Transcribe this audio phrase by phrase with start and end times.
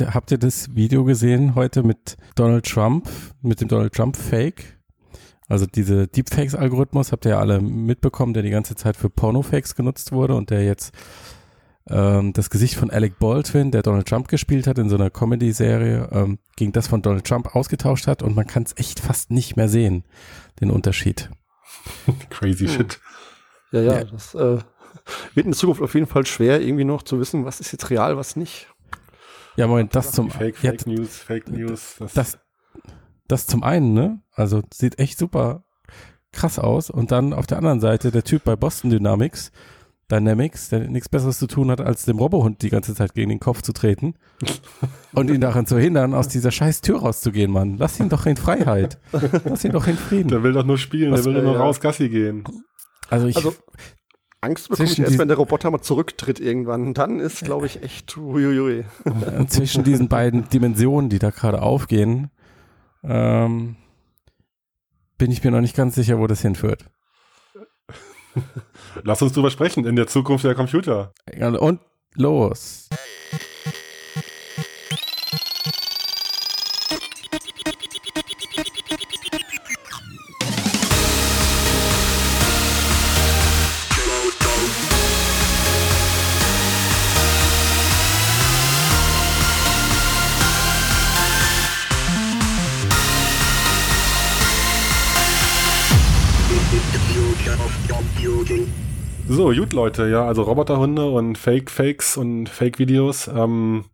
[0.00, 3.08] habt ihr das Video gesehen heute mit Donald Trump,
[3.42, 4.78] mit dem Donald Trump Fake?
[5.48, 10.12] Also diese Deepfakes-Algorithmus habt ihr ja alle mitbekommen, der die ganze Zeit für Pornofakes genutzt
[10.12, 10.92] wurde und der jetzt
[11.88, 16.08] ähm, das Gesicht von Alec Baldwin, der Donald Trump gespielt hat in so einer Comedy-Serie,
[16.10, 19.56] ähm, gegen das von Donald Trump ausgetauscht hat und man kann es echt fast nicht
[19.56, 20.04] mehr sehen,
[20.60, 21.30] den Unterschied.
[22.30, 23.00] Crazy shit.
[23.70, 24.04] Ja, ja, ja.
[24.04, 24.58] das äh,
[25.34, 28.16] wird in Zukunft auf jeden Fall schwer, irgendwie noch zu wissen, was ist jetzt real,
[28.16, 28.68] was nicht.
[29.56, 31.96] Ja, Moment, das zum Fake, Fake ja, News, Fake News.
[31.98, 32.38] Das, das,
[33.26, 34.20] das zum einen, ne?
[34.32, 35.64] Also sieht echt super
[36.32, 36.90] krass aus.
[36.90, 39.50] Und dann auf der anderen Seite der Typ bei Boston Dynamics,
[40.10, 43.40] Dynamics, der nichts Besseres zu tun hat, als dem Robohund die ganze Zeit gegen den
[43.40, 44.14] Kopf zu treten
[45.14, 47.76] und ihn daran zu hindern, aus dieser scheiß Tür rauszugehen, Mann.
[47.78, 48.98] Lass ihn doch in Freiheit.
[49.44, 50.28] Lass ihn doch in Frieden.
[50.28, 52.44] Der will doch nur spielen, Was, der will äh, nur raus Gassi gehen.
[53.08, 53.36] Also ich.
[53.36, 53.54] Also,
[54.46, 56.94] Angst bekomme ich erst, wenn der Roboter mal zurücktritt irgendwann.
[56.94, 58.84] Dann ist, glaube ich, echt uiuiui.
[59.48, 62.30] Zwischen diesen beiden Dimensionen, die da gerade aufgehen,
[63.04, 63.76] ähm,
[65.18, 66.84] bin ich mir noch nicht ganz sicher, wo das hinführt.
[69.02, 71.12] Lass uns drüber sprechen in der Zukunft der Computer.
[71.60, 71.80] Und
[72.14, 72.88] los.
[99.36, 103.28] So, gut, Leute, ja, also Roboterhunde und Fake-Fakes und Fake-Videos.
[103.28, 103.84] Ähm,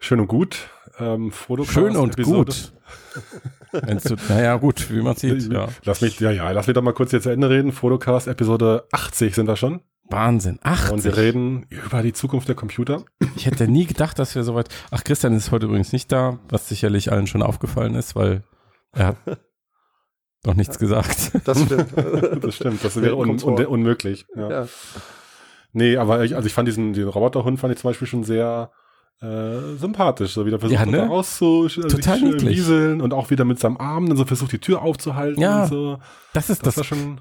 [0.00, 0.68] schön und gut.
[0.98, 1.32] Ähm,
[1.64, 2.52] schön und Episode.
[2.52, 2.72] gut.
[4.04, 5.50] du, naja, gut, wie man sieht.
[5.50, 5.68] Ja.
[5.84, 7.72] Lass mich, ja, ja, lass mich doch mal kurz jetzt zu Ende reden.
[7.72, 9.80] Fotocast Episode 80 sind wir schon.
[10.10, 10.92] Wahnsinn, 80.
[10.92, 13.02] Und wir reden über die Zukunft der Computer.
[13.34, 14.68] Ich hätte nie gedacht, dass wir so weit.
[14.90, 18.42] Ach, Christian ist heute übrigens nicht da, was sicherlich allen schon aufgefallen ist, weil
[18.92, 19.16] er hat
[20.46, 21.32] noch nichts gesagt.
[21.44, 21.88] Das stimmt.
[22.42, 22.84] das stimmt.
[22.84, 24.26] Das wäre un un unmöglich.
[24.34, 24.50] Ja.
[24.50, 24.68] ja.
[25.72, 28.70] Nee, aber ich, also ich fand diesen, den Roboterhund fand ich zum Beispiel schon sehr
[29.20, 31.06] äh, sympathisch, so wieder versucht ja, ne?
[31.06, 35.62] rauszu also und auch wieder mit seinem Arm dann so versucht die Tür aufzuhalten ja,
[35.62, 35.98] und so.
[36.32, 37.20] Das ist das, das schon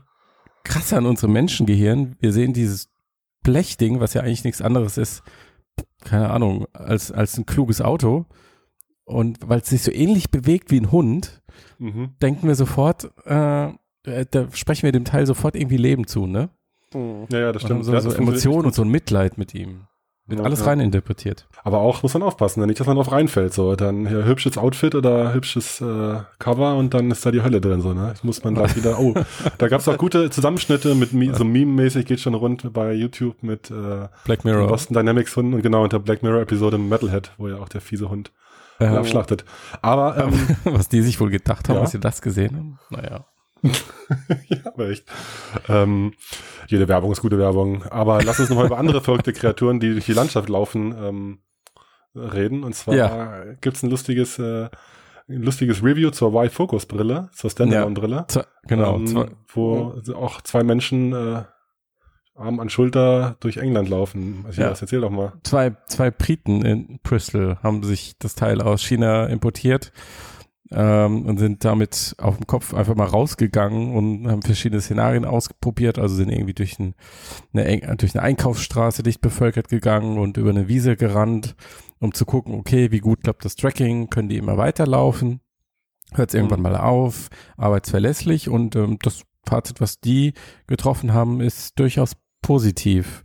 [0.63, 2.15] krasse an unserem Menschengehirn.
[2.19, 2.89] Wir sehen dieses
[3.43, 5.23] Blechding, was ja eigentlich nichts anderes ist,
[6.03, 8.25] keine Ahnung, als, als ein kluges Auto.
[9.05, 11.41] Und weil es sich so ähnlich bewegt wie ein Hund,
[11.77, 12.15] mhm.
[12.21, 16.49] denken wir sofort, äh, äh, da sprechen wir dem Teil sofort irgendwie Leben zu, ne?
[16.93, 17.27] Mhm.
[17.31, 17.85] Ja, ja, das stimmt.
[17.85, 19.87] So, ja, so Emotionen und so ein Mitleid mit ihm.
[20.27, 20.65] Wird ja, alles ja.
[20.65, 21.47] reininterpretiert.
[21.63, 22.65] Aber auch muss man aufpassen, ne?
[22.65, 23.53] nicht, dass man drauf reinfällt.
[23.53, 27.61] So, dann hier hübsches Outfit oder hübsches äh, Cover und dann ist da die Hölle
[27.61, 27.81] drin.
[27.81, 28.07] So, ne?
[28.09, 28.99] Das muss man da wieder.
[28.99, 29.13] Oh,
[29.59, 33.69] da gab es auch gute Zusammenschnitte mit so Meme-mäßig geht schon rund bei YouTube mit
[33.69, 34.67] äh, Black Mirror.
[34.67, 38.09] Boston Dynamics Hunden und genau unter Black Mirror Episode Metalhead, wo ja auch der fiese
[38.09, 38.31] Hund
[38.79, 39.45] ähm, abschlachtet.
[39.81, 41.81] Aber ähm, was die sich wohl gedacht haben, ja.
[41.81, 43.25] als sie das gesehen haben, naja.
[44.47, 45.05] ja, aber echt.
[45.69, 46.13] Ähm,
[46.67, 47.83] jede Werbung ist gute Werbung.
[47.83, 51.39] Aber lass uns nochmal über andere verrückte Kreaturen, die durch die Landschaft laufen, ähm,
[52.15, 52.63] reden.
[52.63, 53.43] Und zwar ja.
[53.61, 54.69] gibt's ein lustiges, äh,
[55.27, 58.27] ein lustiges Review zur Y-Focus-Brille, zur Standalone-Brille.
[58.31, 58.97] Ja, genau.
[58.97, 61.43] Ähm, wo auch zwei Menschen äh,
[62.35, 64.43] Arm an Schulter durch England laufen.
[64.45, 64.67] Also ja.
[64.67, 65.33] erzähl doch mal.
[65.43, 69.93] Zwei, zwei Briten in Bristol haben sich das Teil aus China importiert
[70.71, 75.97] ähm, und sind damit auf dem Kopf einfach mal rausgegangen und haben verschiedene Szenarien ausprobiert.
[75.97, 76.93] Also sind irgendwie durch, ein,
[77.53, 81.55] eine, durch eine Einkaufsstraße dicht bevölkert gegangen und über eine Wiese gerannt,
[81.99, 85.39] um zu gucken, okay, wie gut klappt das Tracking, können die immer weiterlaufen,
[86.13, 86.63] hört es irgendwann mhm.
[86.63, 90.33] mal auf, arbeitsverlässlich und ähm, das Fazit, was die
[90.67, 93.23] getroffen haben, ist durchaus positiv.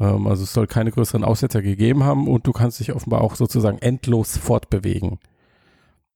[0.00, 3.36] Ähm, also es soll keine größeren Aussetzer gegeben haben und du kannst dich offenbar auch
[3.36, 5.18] sozusagen endlos fortbewegen.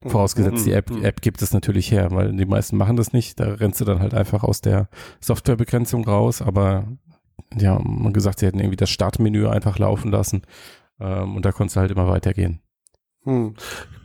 [0.03, 0.10] Mhm.
[0.10, 1.04] Vorausgesetzt, die App, mhm.
[1.04, 3.38] App gibt es natürlich her, weil die meisten machen das nicht.
[3.38, 4.88] Da rennst du dann halt einfach aus der
[5.20, 6.41] Softwarebegrenzung raus.
[6.41, 6.87] Aber
[7.54, 10.42] ja, man gesagt, sie hätten irgendwie das Startmenü einfach laufen lassen
[11.00, 12.60] ähm, und da konntest du halt immer weitergehen.
[13.28, 13.54] Hm.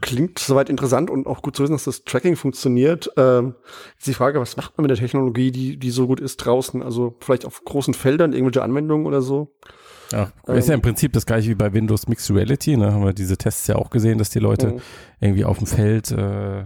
[0.01, 3.09] Klingt soweit interessant und auch gut zu wissen, dass das Tracking funktioniert.
[3.15, 3.55] Ähm,
[3.93, 6.83] jetzt die Frage, was macht man mit der Technologie, die, die so gut ist draußen?
[6.83, 9.55] Also vielleicht auf großen Feldern irgendwelche Anwendungen oder so?
[10.11, 12.75] Ja, ist ja im Prinzip das gleiche wie bei Windows Mixed Reality.
[12.75, 12.91] Ne?
[12.91, 14.81] Haben wir diese Tests ja auch gesehen, dass die Leute mhm.
[15.21, 16.65] irgendwie auf dem Feld äh, äh,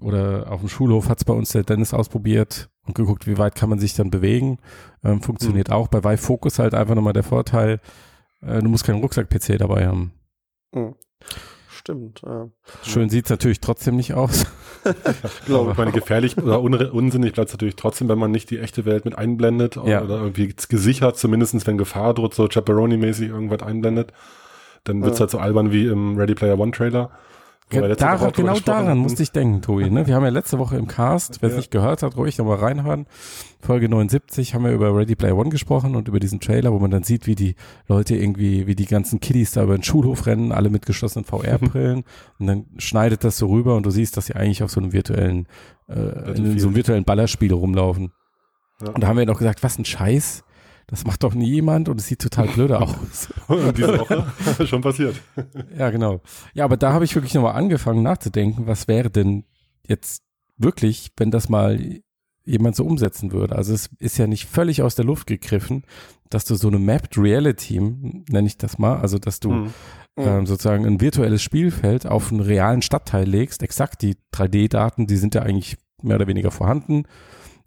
[0.00, 3.54] oder auf dem Schulhof hat es bei uns der Dennis ausprobiert und geguckt, wie weit
[3.54, 4.58] kann man sich dann bewegen.
[5.02, 5.74] Ähm, funktioniert mhm.
[5.74, 5.88] auch.
[5.88, 7.80] Bei Vive Focus halt einfach nochmal der Vorteil,
[8.42, 10.12] äh, du musst keinen Rucksack-PC dabei haben.
[10.72, 10.94] Mhm.
[11.68, 12.22] Stimmt.
[12.26, 12.48] Ja.
[12.82, 14.44] Schön sieht es natürlich trotzdem nicht aus.
[14.84, 18.84] ich meine, gefährlich oder un unsinnig bleibt es natürlich trotzdem, wenn man nicht die echte
[18.84, 20.02] Welt mit einblendet ja.
[20.02, 24.12] oder irgendwie gesichert, zumindest wenn Gefahr droht, so Chaperone-mäßig irgendwas einblendet.
[24.84, 27.10] dann wird's halt so albern wie im Ready Player One Trailer.
[27.70, 29.90] Daran, genau daran musste ich denken, Tobi.
[29.90, 30.06] Ne?
[30.06, 31.58] Wir haben ja letzte Woche im Cast, wer es ja.
[31.58, 33.06] nicht gehört hat, ruhig nochmal reinhören.
[33.60, 36.90] Folge 79 haben wir über Ready Player One gesprochen und über diesen Trailer, wo man
[36.90, 37.56] dann sieht, wie die
[37.86, 42.04] Leute irgendwie, wie die ganzen Kiddies da über den Schulhof rennen, alle mit geschlossenen VR-Brillen.
[42.38, 44.94] und dann schneidet das so rüber und du siehst, dass sie eigentlich auf so einem
[44.94, 45.46] virtuellen,
[45.88, 48.12] äh, in so einem virtuellen Ballerspiel rumlaufen.
[48.80, 48.92] Ja.
[48.92, 50.44] Und da haben wir noch gesagt, was ein Scheiß
[50.88, 53.28] das macht doch nie jemand und es sieht total blöde aus.
[53.76, 55.16] diese Woche schon passiert.
[55.76, 56.20] Ja, genau.
[56.54, 59.44] Ja, aber da habe ich wirklich nochmal angefangen nachzudenken, was wäre denn
[59.86, 60.22] jetzt
[60.56, 62.00] wirklich, wenn das mal
[62.44, 63.54] jemand so umsetzen würde.
[63.54, 65.84] Also es ist ja nicht völlig aus der Luft gegriffen,
[66.30, 69.74] dass du so eine Mapped Reality, nenne ich das mal, also dass du mhm.
[70.16, 75.34] ähm, sozusagen ein virtuelles Spielfeld auf einen realen Stadtteil legst, exakt die 3D-Daten, die sind
[75.34, 77.04] ja eigentlich mehr oder weniger vorhanden,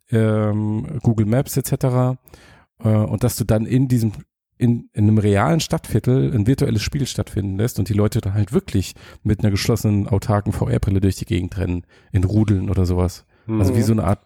[0.09, 2.17] ähm, Google Maps etc.
[2.83, 4.13] Äh, und dass du dann in diesem
[4.57, 8.53] in, in einem realen Stadtviertel ein virtuelles Spiel stattfinden lässt und die Leute dann halt
[8.53, 8.93] wirklich
[9.23, 13.25] mit einer geschlossenen autarken VR-Brille durch die Gegend rennen, in Rudeln oder sowas.
[13.47, 13.59] Mhm.
[13.59, 14.19] Also wie so eine Art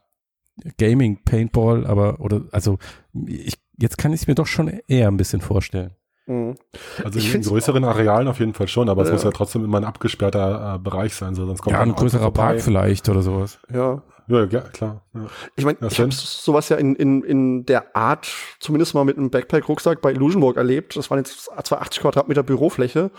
[0.77, 2.79] Gaming Paintball, aber oder also
[3.25, 5.91] ich jetzt kann ich es mir doch schon eher ein bisschen vorstellen.
[6.27, 6.55] Mhm.
[7.03, 9.07] Also ich in größeren Arealen auf jeden Fall schon, aber ja.
[9.07, 11.93] es muss ja trotzdem immer ein abgesperrter äh, Bereich sein, so sonst kommt ja ein
[11.93, 13.59] größerer Park vielleicht oder sowas.
[13.71, 15.01] Ja, ja, ja klar.
[15.13, 15.25] Ja.
[15.55, 18.27] Ich meine, ich habe sowas ja in, in, in der Art
[18.59, 20.95] zumindest mal mit einem Backpack-Rucksack bei Illusionborg erlebt.
[20.95, 23.11] Das waren jetzt zwar 80 Quadratmeter Bürofläche,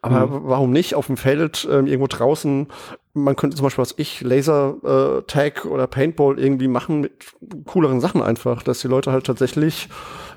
[0.00, 0.40] aber mhm.
[0.44, 2.68] warum nicht auf dem Feld ähm, irgendwo draußen?
[3.14, 7.12] Man könnte zum Beispiel, was ich, Laser-Tag äh, oder Paintball irgendwie machen mit
[7.66, 9.88] cooleren Sachen einfach, dass die Leute halt tatsächlich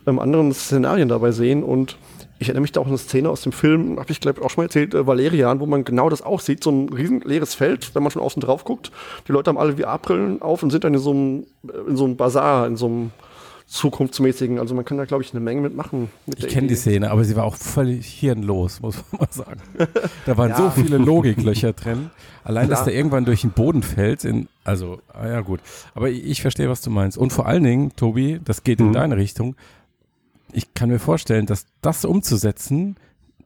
[0.07, 1.97] ähm, anderen Szenarien dabei sehen und
[2.39, 4.49] ich erinnere mich da auch an eine Szene aus dem Film, habe ich glaube auch
[4.49, 7.55] schon mal erzählt, äh, Valerian, wo man genau das auch sieht, so ein riesen leeres
[7.55, 8.91] Feld, wenn man von außen drauf guckt.
[9.27, 12.05] Die Leute haben alle VR-Brillen auf und sind dann in so einem, äh, in so
[12.05, 13.11] einem Bazar, in so einem
[13.67, 14.59] zukunftsmäßigen.
[14.59, 16.09] Also man kann da, glaube ich, eine Menge mitmachen.
[16.25, 19.61] Mit ich kenne die Szene, aber sie war auch völlig hirnlos, muss man mal sagen.
[20.25, 20.57] Da waren ja.
[20.57, 22.11] so viele Logiklöcher drin.
[22.43, 22.77] Allein, Klar.
[22.77, 25.61] dass der irgendwann durch den Boden fällt, in, also, ah ja gut.
[25.95, 27.17] Aber ich, ich verstehe, was du meinst.
[27.17, 28.87] Und vor allen Dingen, Tobi, das geht mhm.
[28.87, 29.55] in deine Richtung,
[30.55, 32.97] ich kann mir vorstellen, dass das umzusetzen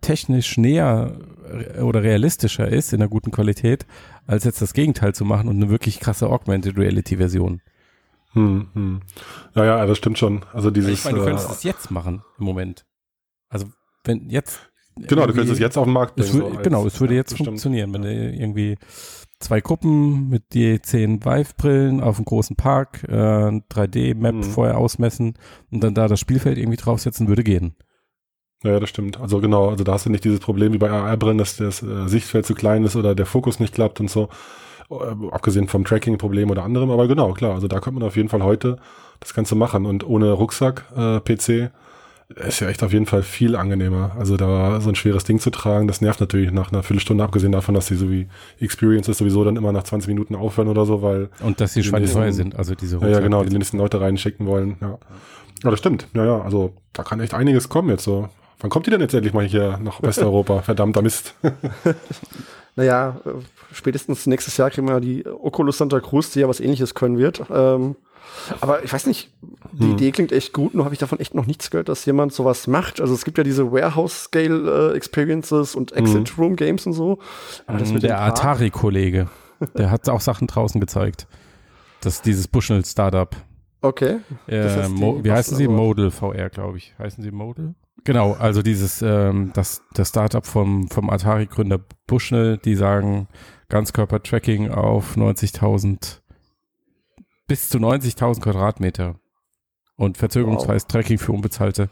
[0.01, 1.17] technisch näher
[1.81, 3.85] oder realistischer ist in einer guten Qualität,
[4.27, 7.61] als jetzt das Gegenteil zu machen und eine wirklich krasse Augmented Reality Version.
[8.33, 9.01] Hm, hm.
[9.55, 10.45] Naja, das stimmt schon.
[10.53, 10.91] Also dieses.
[10.91, 12.85] Ich meine, du könntest äh, es jetzt machen im Moment.
[13.49, 13.65] Also
[14.03, 14.59] wenn jetzt.
[14.95, 16.29] Genau, du könntest es jetzt auf den Markt bringen.
[16.29, 18.77] So genau, es würde jetzt funktionieren, wenn du irgendwie
[19.39, 24.43] zwei Gruppen mit je zehn Vive-Brillen auf einem großen Park, äh, 3D-Map mhm.
[24.43, 25.35] vorher ausmessen
[25.71, 27.75] und dann da das Spielfeld irgendwie draufsetzen, würde gehen.
[28.63, 29.19] Ja, das stimmt.
[29.19, 32.07] Also genau, also da hast du nicht dieses Problem wie bei AR-Brillen, dass das äh,
[32.07, 34.27] Sichtfeld zu klein ist oder der Fokus nicht klappt und so.
[34.89, 38.29] Äh, abgesehen vom Tracking-Problem oder anderem, aber genau, klar, also da könnte man auf jeden
[38.29, 38.77] Fall heute
[39.19, 41.71] das Ganze machen und ohne Rucksack, äh, PC,
[42.35, 44.15] ist ja echt auf jeden Fall viel angenehmer.
[44.17, 47.51] Also da so ein schweres Ding zu tragen, das nervt natürlich nach einer Viertelstunde, abgesehen
[47.51, 48.27] davon, dass die so wie
[48.59, 51.29] Experiences sowieso dann immer nach 20 Minuten aufhören oder so, weil.
[51.41, 53.13] Und dass die schweineteuer sind, also diese Rucksack.
[53.13, 54.99] Ja, genau, die nächsten Leute reinschicken wollen, ja.
[55.63, 56.07] Ja, das stimmt.
[56.13, 58.29] Ja, ja, also da kann echt einiges kommen jetzt so.
[58.59, 60.61] Wann kommt die denn jetzt endlich mal hier nach Westeuropa?
[60.61, 61.33] Verdammter Mist.
[62.75, 63.29] naja, äh,
[63.73, 67.43] spätestens nächstes Jahr kriegen wir die Oculus Santa Cruz, die ja was ähnliches können wird.
[67.51, 67.95] Ähm,
[68.61, 69.31] aber ich weiß nicht,
[69.71, 69.91] die hm.
[69.93, 72.67] Idee klingt echt gut, nur habe ich davon echt noch nichts gehört, dass jemand sowas
[72.67, 73.01] macht.
[73.01, 77.19] Also es gibt ja diese Warehouse-Scale äh, Experiences und Exit-Room-Games und so.
[77.67, 79.27] Aber das mit der Atari-Kollege,
[79.77, 81.27] der hat auch Sachen draußen gezeigt.
[82.01, 83.35] Das ist dieses Bushnell-Startup.
[83.81, 84.19] Okay.
[84.47, 84.87] Äh,
[85.23, 85.67] wie heißen sie?
[85.67, 86.93] Modal VR, glaube ich.
[86.97, 87.75] Heißen sie Modal?
[88.03, 93.27] Genau, also dieses, ähm, das, das Startup vom, vom Atari-Gründer Bushnell, die sagen
[93.69, 96.19] Ganzkörper-Tracking auf 90.000
[97.49, 99.19] bis zu 90.000 Quadratmeter
[99.97, 100.87] und verzögerungsfreies wow.
[100.87, 101.89] Tracking für unbezahlte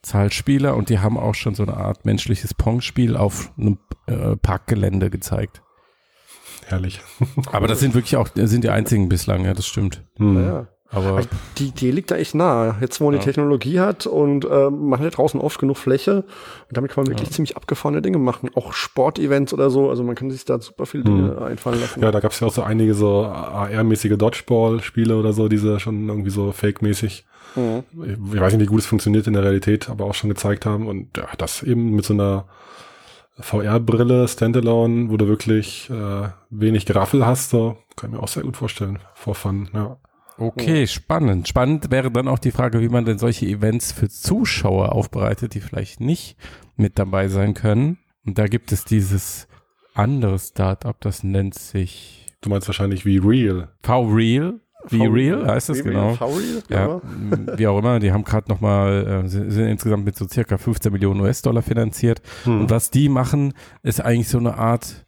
[0.00, 5.10] Zahlspieler und die haben auch schon so eine Art menschliches Pong-Spiel auf einem äh, Parkgelände
[5.10, 5.62] gezeigt.
[6.64, 7.00] Herrlich.
[7.52, 10.04] Aber das sind wirklich auch, sind die einzigen bislang, ja, das stimmt.
[10.16, 10.42] Hm.
[10.42, 10.68] Ja.
[10.90, 11.28] Aber also
[11.58, 12.76] die Idee liegt da echt nah.
[12.80, 13.18] Jetzt, wo man ja.
[13.18, 17.04] die Technologie hat und äh, man hat ja draußen oft genug Fläche und damit kann
[17.04, 17.34] man wirklich ja.
[17.34, 18.50] ziemlich abgefahrene Dinge machen.
[18.54, 19.90] Auch Sportevents oder so.
[19.90, 21.42] Also man kann sich da super viele Dinge mhm.
[21.42, 22.00] einfallen lassen.
[22.00, 26.08] Ja, da gab es ja auch so einige so AR-mäßige Dodgeball-Spiele oder so, diese schon
[26.08, 27.26] irgendwie so fake-mäßig.
[27.56, 27.82] Mhm.
[28.32, 30.86] Ich weiß nicht, wie gut es funktioniert in der Realität, aber auch schon gezeigt haben.
[30.86, 32.46] Und ja, das eben mit so einer
[33.40, 38.44] VR-Brille, Standalone, wo du wirklich äh, wenig Graffel hast, so kann ich mir auch sehr
[38.44, 38.98] gut vorstellen.
[39.14, 39.96] For fun, ja.
[40.38, 41.48] Okay, spannend.
[41.48, 45.60] Spannend wäre dann auch die Frage, wie man denn solche Events für Zuschauer aufbereitet, die
[45.60, 46.36] vielleicht nicht
[46.76, 47.98] mit dabei sein können.
[48.24, 49.48] Und da gibt es dieses
[49.94, 52.26] andere Startup, das nennt sich.
[52.42, 53.68] Du meinst wahrscheinlich wie Real.
[53.82, 54.60] V-Real.
[54.90, 56.14] Be Real heißt es, genau.
[56.14, 57.00] V-Real, Ja,
[57.58, 60.92] wie auch immer, die haben gerade nochmal, äh, sind, sind insgesamt mit so circa 15
[60.92, 62.22] Millionen US-Dollar finanziert.
[62.44, 62.60] Hm.
[62.60, 63.52] Und was die machen,
[63.82, 65.04] ist eigentlich so eine Art,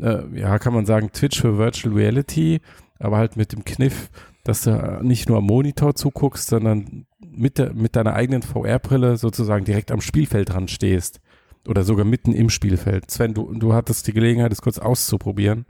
[0.00, 2.60] äh, ja, kann man sagen, Twitch für Virtual Reality,
[2.98, 4.10] aber halt mit dem Kniff,
[4.44, 9.64] dass du nicht nur am Monitor zuguckst, sondern mit, der, mit deiner eigenen VR-Brille sozusagen
[9.64, 11.20] direkt am Spielfeld dran stehst.
[11.68, 13.10] Oder sogar mitten im Spielfeld.
[13.10, 15.66] Sven, du, du hattest die Gelegenheit, es kurz auszuprobieren.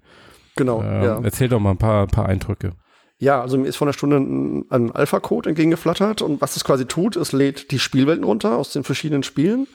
[0.56, 1.20] Genau, Ähm, ja.
[1.22, 2.72] Erzähl doch mal ein paar, ein paar Eindrücke.
[3.18, 6.86] Ja, also mir ist vor einer Stunde ein, ein Alpha-Code entgegengeflattert und was es quasi
[6.86, 9.66] tut, es lädt die Spielwelten runter aus den verschiedenen Spielen.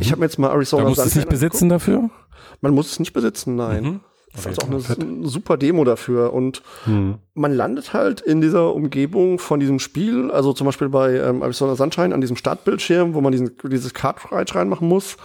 [0.00, 1.98] Ich habe mir jetzt mal Arizona musst du es nicht besitzen dafür?
[1.98, 2.62] angeguckt.
[2.62, 3.84] Man muss es nicht besitzen, nein.
[3.84, 4.00] Mhm.
[4.32, 7.16] Das ist auch eine, eine super Demo dafür und Hm.
[7.34, 11.74] man landet halt in dieser Umgebung von diesem Spiel, also zum Beispiel bei ähm, Arizona
[11.74, 15.16] Sunshine an diesem Startbildschirm, wo man diesen, dieses Cartridge reinmachen muss.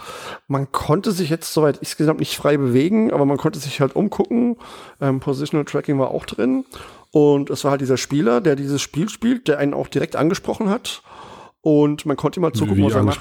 [0.48, 3.94] Man konnte sich jetzt, soweit ich insgesamt nicht frei bewegen, aber man konnte sich halt
[3.94, 4.56] umgucken.
[5.00, 6.64] Ähm, Positional Tracking war auch drin.
[7.12, 10.68] Und es war halt dieser Spieler, der dieses Spiel spielt, der einen auch direkt angesprochen
[10.68, 11.02] hat.
[11.62, 13.20] Und man konnte ihm mal zugucken, Wie was er macht.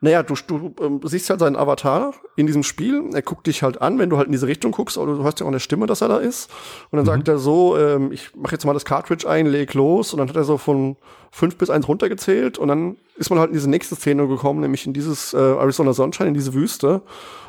[0.00, 3.02] Naja, du, du ähm, siehst halt seinen Avatar in diesem Spiel.
[3.14, 5.40] Er guckt dich halt an, wenn du halt in diese Richtung guckst, aber du hörst
[5.40, 6.50] ja auch eine Stimme, dass er da ist.
[6.90, 10.12] Und dann sagt er so, ähm, ich mache jetzt mal das Cartridge ein, leg los.
[10.12, 10.96] Und dann hat er so von
[11.30, 12.58] fünf bis eins runtergezählt.
[12.58, 15.94] Und dann ist man halt in diese nächste Szene gekommen, nämlich in dieses äh, Arizona
[15.94, 17.00] Sunshine, in diese Wüste.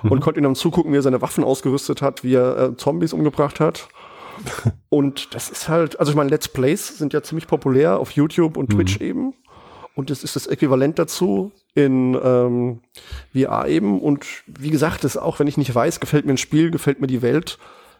[0.04, 3.12] Und konnte ihm dann zugucken, wie er seine Waffen ausgerüstet hat, wie er äh, Zombies
[3.12, 3.90] umgebracht hat.
[4.90, 8.58] und das ist halt, also ich meine, Let's Plays sind ja ziemlich populär auf YouTube
[8.58, 9.34] und Twitch eben.
[9.96, 12.82] Und das ist das Äquivalent dazu in ähm,
[13.34, 14.02] VR eben.
[14.02, 17.08] Und wie gesagt, das auch, wenn ich nicht weiß, gefällt mir ein Spiel, gefällt mir
[17.08, 17.58] die Welt,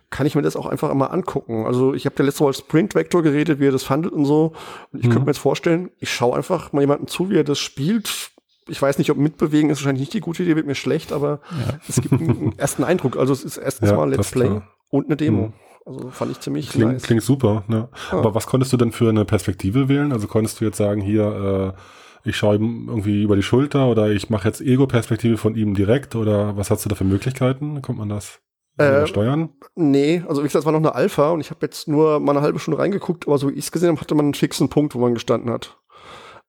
[0.10, 1.66] kann ich mir das auch einfach immer angucken.
[1.66, 4.54] Also ich habe ja letzte Mal Sprint Vector geredet, wie er das fandet und so.
[4.92, 7.60] Und ich könnte mir jetzt vorstellen, ich schaue einfach mal jemanden zu, wie er das
[7.60, 8.32] spielt.
[8.68, 11.40] Ich weiß nicht, ob mitbewegen ist wahrscheinlich nicht die gute Idee, wird mir schlecht, aber
[11.88, 13.18] es gibt einen, ersten Eindruck.
[13.18, 14.68] Also es ist erstens Ja, mal Let's Play klar.
[14.90, 15.48] und eine Demo.
[15.48, 15.54] Mhm.
[15.86, 17.04] Also fand ich ziemlich Klingt, nice.
[17.04, 17.90] klingt super, ne?
[18.12, 20.12] Aber was konntest du denn für eine Perspektive wählen?
[20.12, 24.10] Also konntest du jetzt sagen, hier, äh, ich schaue ihm irgendwie über die Schulter oder
[24.10, 27.84] ich mache jetzt Ego-Perspektive von ihm direkt oder was hast du da für Möglichkeiten?
[27.84, 28.40] Kommt man das
[28.78, 29.50] Äh, steuern?
[29.76, 32.32] Nee, also wie gesagt, es war noch eine Alpha und ich habe jetzt nur mal
[32.32, 34.70] eine halbe Stunde reingeguckt, aber so wie ich es gesehen habe, hatte man einen fixen
[34.70, 35.78] Punkt, wo man gestanden hat.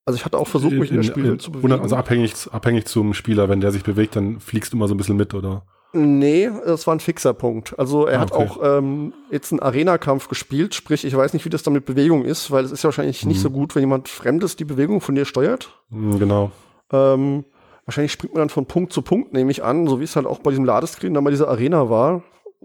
[0.07, 1.73] Also ich hatte auch versucht, mich in, der Spielwelt zu bewegen.
[1.73, 4.97] Also abhängig, abhängig zum Spieler, wenn der sich bewegt, dann fliegst du immer so ein
[4.97, 5.67] bisschen mit, oder?
[5.93, 7.79] Nee, das war ein fixer Punkt.
[7.79, 8.43] Also er Ah, hat okay.
[8.51, 12.25] auch ähm, jetzt einen Arena-Kampf gespielt, sprich, ich weiß nicht, wie das dann mit Bewegung
[12.25, 13.43] ist, weil es ist ja wahrscheinlich nicht Mhm.
[13.43, 15.71] so gut, wenn jemand Fremdes die Bewegung von dir steuert.
[15.91, 16.51] Hm, Genau.
[16.93, 17.45] Ähm,
[17.87, 20.27] wahrscheinlich springt man dann von Punkt zu Punkt, nehme ich an, so wie es halt
[20.27, 22.23] auch bei diesem Ladescreen dann bei dieser Arena war.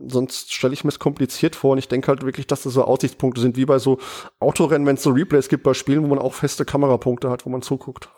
[0.08, 2.84] Sonst stelle ich mir es kompliziert vor und ich denke halt wirklich, dass das so
[2.84, 3.98] Aussichtspunkte sind, wie bei so
[4.40, 7.50] Autorennen, wenn es so Replays gibt bei Spielen, wo man auch feste Kamerapunkte hat, wo
[7.50, 8.10] man zuguckt.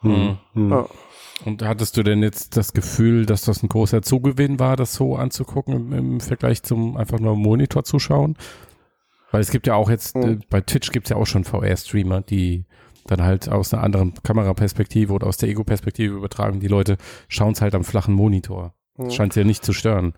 [0.00, 0.38] Hm.
[0.52, 0.70] Hm.
[0.70, 0.86] Ja.
[1.44, 5.16] Und hattest du denn jetzt das Gefühl, dass das ein großer Zugewinn war, das so
[5.16, 8.36] anzugucken im, im Vergleich zum einfach nur Monitor zuschauen?
[9.30, 10.22] Weil es gibt ja auch jetzt, Mhm.
[10.22, 12.64] äh, bei Twitch gibt es ja auch schon VR-Streamer, die
[13.06, 16.60] dann halt aus einer anderen Kameraperspektive oder aus der Ego-Perspektive übertragen.
[16.60, 16.96] Die Leute
[17.28, 18.74] schauen es halt am flachen Monitor.
[18.96, 19.10] Mhm.
[19.10, 20.14] Scheint sie ja nicht zu stören.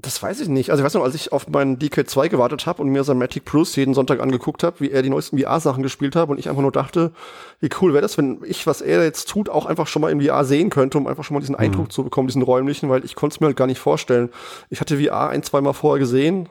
[0.00, 0.70] Das weiß ich nicht.
[0.70, 3.44] Also ich weiß noch, als ich auf meinen DK2 gewartet habe und mir sein Matic
[3.44, 6.62] Plus jeden Sonntag angeguckt habe, wie er die neuesten VR-Sachen gespielt hat und ich einfach
[6.62, 7.12] nur dachte,
[7.58, 10.22] wie cool wäre das, wenn ich, was er jetzt tut, auch einfach schon mal in
[10.22, 13.16] VR sehen könnte, um einfach schon mal diesen Eindruck zu bekommen, diesen räumlichen, weil ich
[13.16, 14.30] konnte es mir halt gar nicht vorstellen.
[14.70, 16.48] Ich hatte VR ein, zwei Mal vorher gesehen,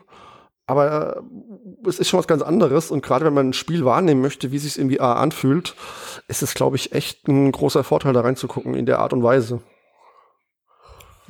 [0.66, 4.20] aber äh, es ist schon was ganz anderes und gerade wenn man ein Spiel wahrnehmen
[4.20, 5.74] möchte, wie es sich in VR anfühlt,
[6.28, 9.62] ist es, glaube ich, echt ein großer Vorteil, da reinzugucken in der Art und Weise.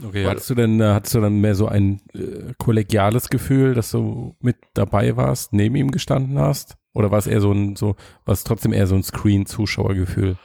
[0.06, 3.90] Okay, hattest du denn, äh, hattest du dann mehr so ein äh, kollegiales Gefühl, dass
[3.90, 6.76] du mit dabei warst, neben ihm gestanden hast?
[6.94, 10.36] Oder war es eher so ein, so, war es trotzdem eher so ein Screen-Zuschauergefühl?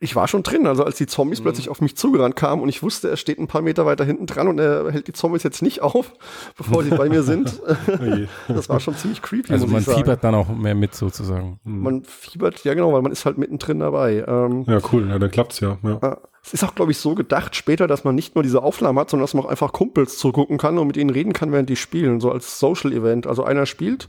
[0.00, 0.66] ich war schon drin.
[0.66, 1.44] Also als die Zombies Mhm.
[1.44, 4.26] plötzlich auf mich zugerannt kamen und ich wusste, er steht ein paar Meter weiter hinten
[4.26, 6.12] dran und er hält die Zombies jetzt nicht auf,
[6.58, 7.62] bevor sie bei mir sind.
[7.88, 8.28] Oje.
[8.48, 9.50] Das war schon ziemlich creepy.
[9.50, 9.98] Also muss man ich sagen.
[9.98, 11.58] fiebert dann auch mehr mit sozusagen.
[11.64, 11.80] Hm.
[11.80, 14.24] Man fiebert, ja genau, weil man ist halt mittendrin dabei.
[14.28, 15.08] Ähm, Ja, cool.
[15.08, 15.78] Ja, dann klappt's ja.
[15.82, 15.98] ja.
[16.02, 16.18] ja.
[16.44, 19.08] Es ist auch, glaube ich, so gedacht später, dass man nicht nur diese Aufnahmen hat,
[19.08, 21.76] sondern dass man auch einfach Kumpels zugucken kann und mit ihnen reden kann, während die
[21.76, 23.26] spielen, so als Social-Event.
[23.26, 24.08] Also einer spielt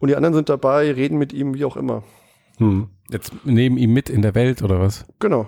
[0.00, 2.02] und die anderen sind dabei, reden mit ihm, wie auch immer.
[2.58, 2.88] Hm.
[3.08, 5.04] Jetzt neben ihm mit in der Welt oder was?
[5.20, 5.46] Genau.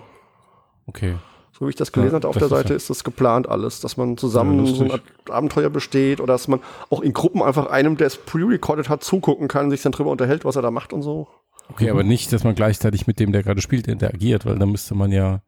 [0.85, 1.15] Okay.
[1.51, 3.97] So wie ich das gelesen Ja, hatte auf der Seite, ist das geplant alles, dass
[3.97, 7.97] man zusammen Ja, so ein Abenteuer besteht oder dass man auch in Gruppen einfach einem,
[7.97, 11.01] der es pre-recorded hat, zugucken kann, sich dann drüber unterhält, was er da macht und
[11.01, 11.27] so.
[11.69, 14.95] Okay, aber nicht, dass man gleichzeitig mit dem, der gerade spielt, interagiert, weil dann müsste
[14.95, 15.41] man ja,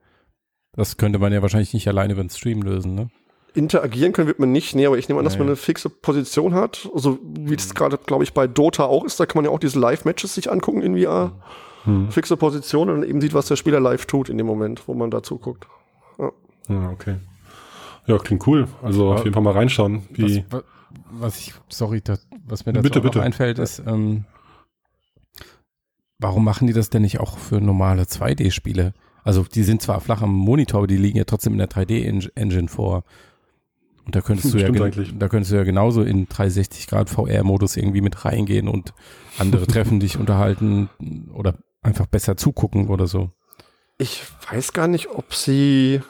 [0.74, 3.10] das könnte man ja wahrscheinlich nicht alleine über den Stream lösen, ne?
[3.54, 5.40] Interagieren können wird man nicht, nee, aber ich nehme an, dass Nee.
[5.40, 9.20] man eine fixe Position hat, so wie das gerade, glaube ich, bei Dota auch ist,
[9.20, 11.34] da kann man ja auch diese Live-Matches sich angucken in VR.
[11.84, 12.10] Hm.
[12.12, 14.94] Fixe Position und dann eben sieht, was der Spieler live tut in dem Moment, wo
[14.94, 15.68] man da zuguckt.
[16.70, 17.16] Ja, okay.
[18.06, 18.68] Ja, klingt cool.
[18.82, 19.24] Also auf Ja.
[19.26, 20.04] jeden Fall mal reinschauen.
[20.12, 20.64] Wie, Was, wa-
[21.12, 23.22] was ich, sorry, das, was mir dazu bitte.
[23.22, 24.26] einfällt, ist, ähm,
[26.20, 28.94] warum machen die das denn nicht auch für normale 2D-Spiele?
[29.24, 32.68] Also die sind zwar flach am Monitor, aber die liegen ja trotzdem in der 3D-Engine
[32.68, 33.04] vor.
[34.06, 38.02] Und da könntest du ja, da könntest du ja genauso in 360 Grad VR-Modus irgendwie
[38.02, 38.94] mit reingehen und
[39.38, 40.90] andere treffen dich unterhalten
[41.34, 43.30] oder einfach besser zugucken oder so.
[43.98, 46.02] Ich weiß gar nicht, ob sie.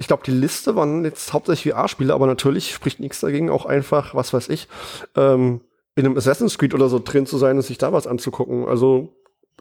[0.00, 4.14] Ich glaube, die Liste waren jetzt hauptsächlich VR-Spiele, aber natürlich spricht nichts dagegen, auch einfach,
[4.14, 4.68] was weiß ich,
[5.16, 5.60] ähm,
[5.96, 8.66] in einem Assassin's Creed oder so drin zu sein und sich da was anzugucken.
[8.66, 9.12] Also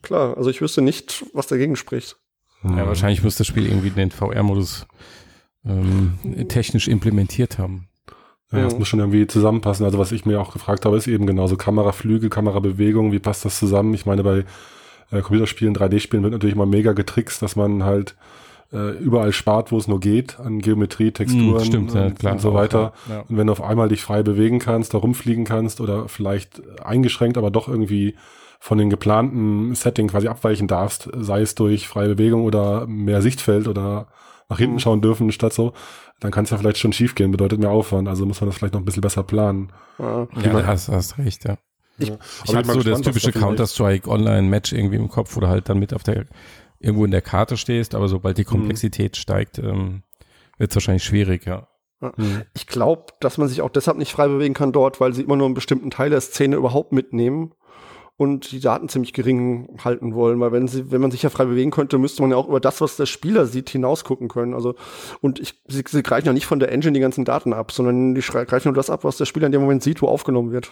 [0.04, 2.18] klar, also ich wüsste nicht, was dagegen spricht.
[2.64, 4.88] Ja, wahrscheinlich muss das Spiel irgendwie den VR-Modus
[5.66, 6.18] ähm,
[6.50, 7.88] technisch implementiert haben.
[8.52, 9.86] Ja, das muss schon irgendwie zusammenpassen.
[9.86, 13.60] Also was ich mir auch gefragt habe, ist eben genauso Kameraflüge, Kamerabewegung, wie passt das
[13.60, 13.94] zusammen?
[13.94, 14.46] Ich meine, bei
[15.12, 18.16] äh, Computerspielen, 3D-Spielen wird natürlich mal mega getrickst, dass man halt
[18.72, 22.42] äh, überall spart, wo es nur geht, an Geometrie, Texturen hm, stimmt, ja, und, und
[22.42, 22.94] so weiter.
[23.10, 23.22] Ja.
[23.28, 27.38] Und wenn du auf einmal dich frei bewegen kannst, da rumfliegen kannst oder vielleicht eingeschränkt,
[27.38, 28.16] aber doch irgendwie
[28.60, 33.68] von den geplanten Setting quasi abweichen darfst, sei es durch freie Bewegung oder mehr Sichtfeld
[33.68, 34.08] oder
[34.50, 34.80] nach hinten mhm.
[34.80, 35.74] schauen dürfen statt so,
[36.20, 38.58] dann kann es ja vielleicht schon schief gehen, bedeutet mehr Aufwand, also muss man das
[38.58, 39.72] vielleicht noch ein bisschen besser planen.
[40.00, 41.58] Ja, ja hast, hast recht, ja.
[42.00, 42.18] Ich, ja.
[42.46, 45.94] ich habe so das typische Counter-Strike Online-Match irgendwie im Kopf, wo du halt dann mit
[45.94, 46.26] auf der,
[46.80, 48.50] irgendwo in der Karte stehst, aber sobald die mhm.
[48.50, 49.20] Komplexität mhm.
[49.20, 50.04] steigt, ähm,
[50.58, 51.68] wird es wahrscheinlich schwierig, ja.
[52.00, 52.44] Mhm.
[52.54, 55.36] Ich glaube, dass man sich auch deshalb nicht frei bewegen kann dort, weil sie immer
[55.36, 57.54] nur einen bestimmten Teil der Szene überhaupt mitnehmen
[58.18, 61.46] und die Daten ziemlich gering halten wollen, weil wenn sie, wenn man sich ja frei
[61.46, 64.56] bewegen könnte, müsste man ja auch über das, was der Spieler sieht, hinausgucken können.
[64.56, 64.76] Also
[65.22, 68.16] und ich, sie, sie greifen ja nicht von der Engine die ganzen Daten ab, sondern
[68.16, 70.72] die greifen nur das ab, was der Spieler in dem Moment sieht, wo aufgenommen wird.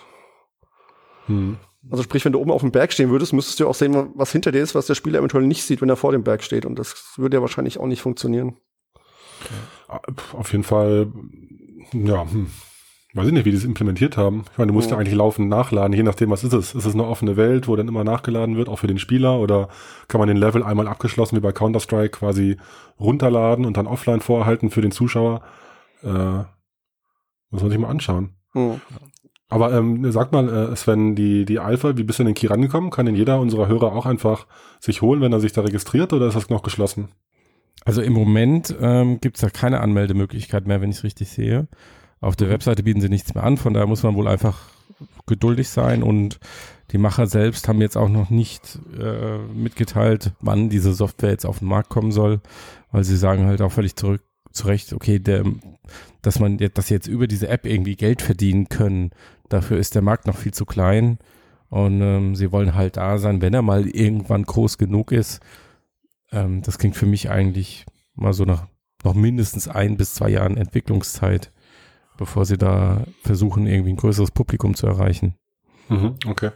[1.28, 1.58] Hm.
[1.92, 4.32] Also sprich, wenn du oben auf dem Berg stehen würdest, müsstest du auch sehen, was
[4.32, 6.66] hinter dir ist, was der Spieler eventuell nicht sieht, wenn er vor dem Berg steht.
[6.66, 8.58] Und das würde ja wahrscheinlich auch nicht funktionieren.
[10.34, 11.12] Auf jeden Fall,
[11.94, 12.48] ja, hm.
[13.16, 14.44] Weiß ich nicht, wie die das implementiert haben.
[14.52, 16.76] Ich meine, du musst ja, ja eigentlich laufend nachladen, je nachdem, was ist es.
[16.76, 19.40] Ist es eine offene Welt, wo dann immer nachgeladen wird, auch für den Spieler?
[19.40, 19.70] Oder
[20.10, 22.58] kann man den Level einmal abgeschlossen, wie bei Counter-Strike, quasi
[23.00, 25.42] runterladen und dann offline vorhalten für den Zuschauer?
[26.04, 26.44] Äh,
[27.52, 28.32] muss man sich mal anschauen.
[28.54, 28.82] Mhm.
[29.48, 32.48] Aber ähm, sag mal, äh, Sven, die, die Alpha, wie bist du in den Key
[32.48, 32.90] rangekommen?
[32.90, 34.46] Kann denn jeder unserer Hörer auch einfach
[34.82, 37.08] sich holen, wenn er sich da registriert oder ist das noch geschlossen?
[37.86, 41.70] Also im Moment ähm, gibt es da keine Anmeldemöglichkeit mehr, wenn ich es richtig sehe.
[42.22, 44.70] Auf der Webseite bieten sie nichts mehr an, von daher muss man wohl einfach
[45.26, 46.40] geduldig sein und
[46.92, 51.60] die Macher selbst haben jetzt auch noch nicht äh, mitgeteilt, wann diese Software jetzt auf
[51.60, 52.42] den Markt kommen soll,
[52.92, 55.44] weil sie sagen halt auch völlig zurück, zurecht, okay, der,
[56.22, 59.12] dass man jetzt, dass jetzt über diese App irgendwie Geld verdienen können,
[59.50, 61.18] dafür ist der Markt noch viel zu klein
[61.70, 65.42] und ähm, sie wollen halt da sein, wenn er mal irgendwann groß genug ist.
[66.32, 68.68] Ähm, das klingt für mich eigentlich mal so nach
[69.04, 71.52] noch mindestens ein bis zwei Jahren Entwicklungszeit
[72.18, 75.36] bevor sie da versuchen, irgendwie ein größeres Publikum zu erreichen.
[75.90, 76.52] Mhm, okay.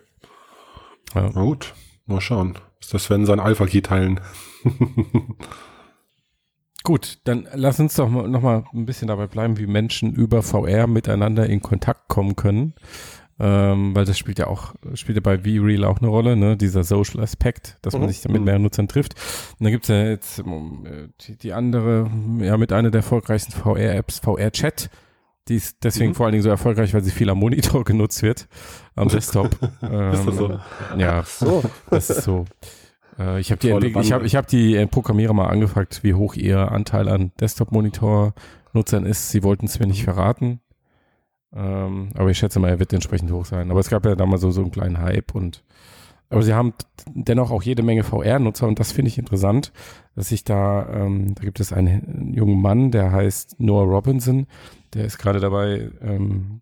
[1.14, 1.30] Ja.
[1.34, 1.74] Na gut,
[2.06, 2.58] mal schauen.
[2.80, 4.22] Ist das Sven sein Alpha-Key teilen?
[6.84, 10.88] Gut, dann lass uns doch noch mal ein bisschen dabei bleiben, wie Menschen über VR
[10.88, 12.74] miteinander in Kontakt kommen können.
[13.42, 16.58] Ähm, weil das spielt ja auch, spielt ja bei V-Real auch eine Rolle, ne?
[16.58, 18.10] dieser Social Aspekt, dass man mhm.
[18.10, 19.14] sich mit mehreren Nutzern trifft.
[19.60, 24.20] Und dann gibt's ja jetzt ähm, die, die andere, ja, mit einer der erfolgreichsten VR-Apps,
[24.20, 24.90] VR-Chat,
[25.50, 26.16] die ist deswegen mhm.
[26.16, 28.48] vor allen Dingen so erfolgreich, weil sie viel am Monitor genutzt wird,
[28.96, 29.58] am Desktop.
[29.82, 30.60] ähm, ist das so?
[30.98, 31.64] Ja, so.
[31.90, 32.46] das ist so.
[33.18, 36.36] Äh, ich habe die, ich hab, ich hab die äh, Programmierer mal angefragt, wie hoch
[36.36, 39.32] ihr Anteil an Desktop-Monitor-Nutzern ist.
[39.32, 40.62] Sie wollten es mir nicht verraten.
[41.52, 43.72] Ähm, aber ich schätze mal, er wird entsprechend hoch sein.
[43.72, 45.64] Aber es gab ja damals so, so einen kleinen Hype und
[46.32, 46.74] aber sie haben
[47.08, 49.72] dennoch auch jede Menge VR-Nutzer und das finde ich interessant,
[50.16, 54.46] dass sich da, ähm, da gibt es einen jungen Mann, der heißt Noah Robinson,
[54.94, 56.62] der ist gerade dabei, ähm,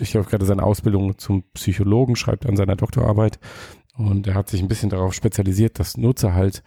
[0.00, 3.38] ich habe gerade seine Ausbildung zum Psychologen, schreibt an seiner Doktorarbeit
[3.96, 6.62] und er hat sich ein bisschen darauf spezialisiert, dass Nutzer halt,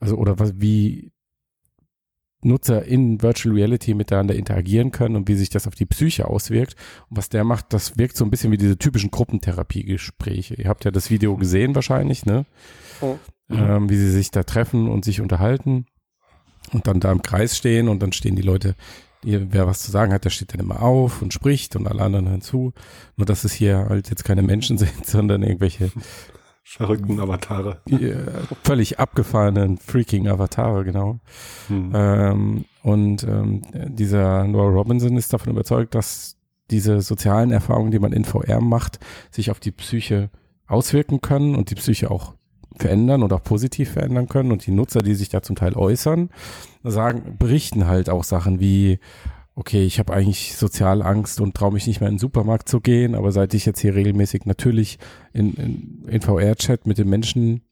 [0.00, 1.12] also oder was, wie
[2.40, 6.76] Nutzer in Virtual Reality miteinander interagieren können und wie sich das auf die Psyche auswirkt.
[7.10, 10.54] Und was der macht, das wirkt so ein bisschen wie diese typischen Gruppentherapiegespräche.
[10.54, 12.46] Ihr habt ja das Video gesehen wahrscheinlich, ne?
[13.00, 13.16] Oh.
[13.50, 15.86] Ähm, wie sie sich da treffen und sich unterhalten
[16.72, 18.74] und dann da im Kreis stehen und dann stehen die Leute
[19.22, 22.28] wer was zu sagen hat, der steht dann immer auf und spricht und alle anderen
[22.28, 22.72] hören zu.
[23.16, 25.90] Nur dass es hier halt jetzt keine Menschen sind, sondern irgendwelche
[26.64, 27.80] verrückten Avatare.
[28.62, 31.18] völlig abgefahrenen, freaking Avatare, genau.
[31.68, 31.92] Hm.
[31.94, 36.36] Ähm, und ähm, dieser Noah Robinson ist davon überzeugt, dass
[36.70, 38.98] diese sozialen Erfahrungen, die man in VR macht,
[39.30, 40.28] sich auf die Psyche
[40.66, 42.34] auswirken können und die Psyche auch
[42.78, 44.52] verändern und auch positiv verändern können.
[44.52, 46.30] Und die Nutzer, die sich da zum Teil äußern,
[46.82, 48.98] sagen, berichten halt auch Sachen wie,
[49.54, 53.14] okay, ich habe eigentlich Sozialangst und traue mich nicht mehr in den Supermarkt zu gehen,
[53.14, 54.98] aber seit ich jetzt hier regelmäßig natürlich
[55.32, 57.62] in, in, in VR-Chat mit den Menschen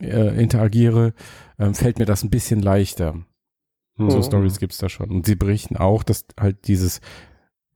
[0.00, 1.12] äh, interagiere,
[1.58, 3.14] äh, fällt mir das ein bisschen leichter.
[3.98, 4.10] Mhm.
[4.10, 5.10] So Stories gibt's da schon.
[5.10, 7.00] Und sie berichten auch, dass halt dieses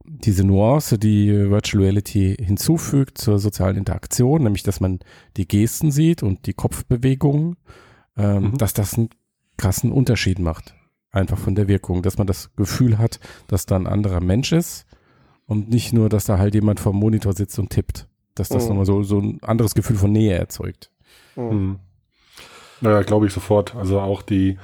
[0.04, 5.00] diese Nuance, die Virtual Reality hinzufügt zur sozialen Interaktion, nämlich dass man
[5.36, 7.56] die Gesten sieht und die Kopfbewegungen,
[8.16, 8.58] ähm, mhm.
[8.58, 9.10] dass das einen
[9.56, 10.74] krassen Unterschied macht.
[11.10, 14.86] Einfach von der Wirkung, dass man das Gefühl hat, dass da ein anderer Mensch ist
[15.46, 18.08] und nicht nur, dass da halt jemand vom Monitor sitzt und tippt.
[18.34, 18.70] Dass das mhm.
[18.70, 20.90] nochmal so, so ein anderes Gefühl von Nähe erzeugt.
[21.36, 21.78] Mhm.
[22.80, 23.76] Naja, glaube ich sofort.
[23.76, 24.58] Also auch die,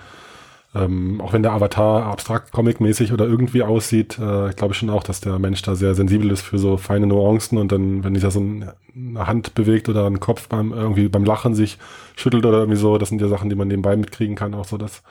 [0.75, 5.03] ähm, auch wenn der Avatar abstrakt comic-mäßig oder irgendwie aussieht, äh, glaube ich schon auch,
[5.03, 8.23] dass der Mensch da sehr sensibel ist für so feine Nuancen und dann, wenn sich
[8.23, 11.79] da so ein, eine Hand bewegt oder ein Kopf beim irgendwie beim Lachen sich
[12.17, 14.77] schüttelt oder irgendwie so, das sind ja Sachen, die man nebenbei mitkriegen kann, auch so
[14.77, 15.03] das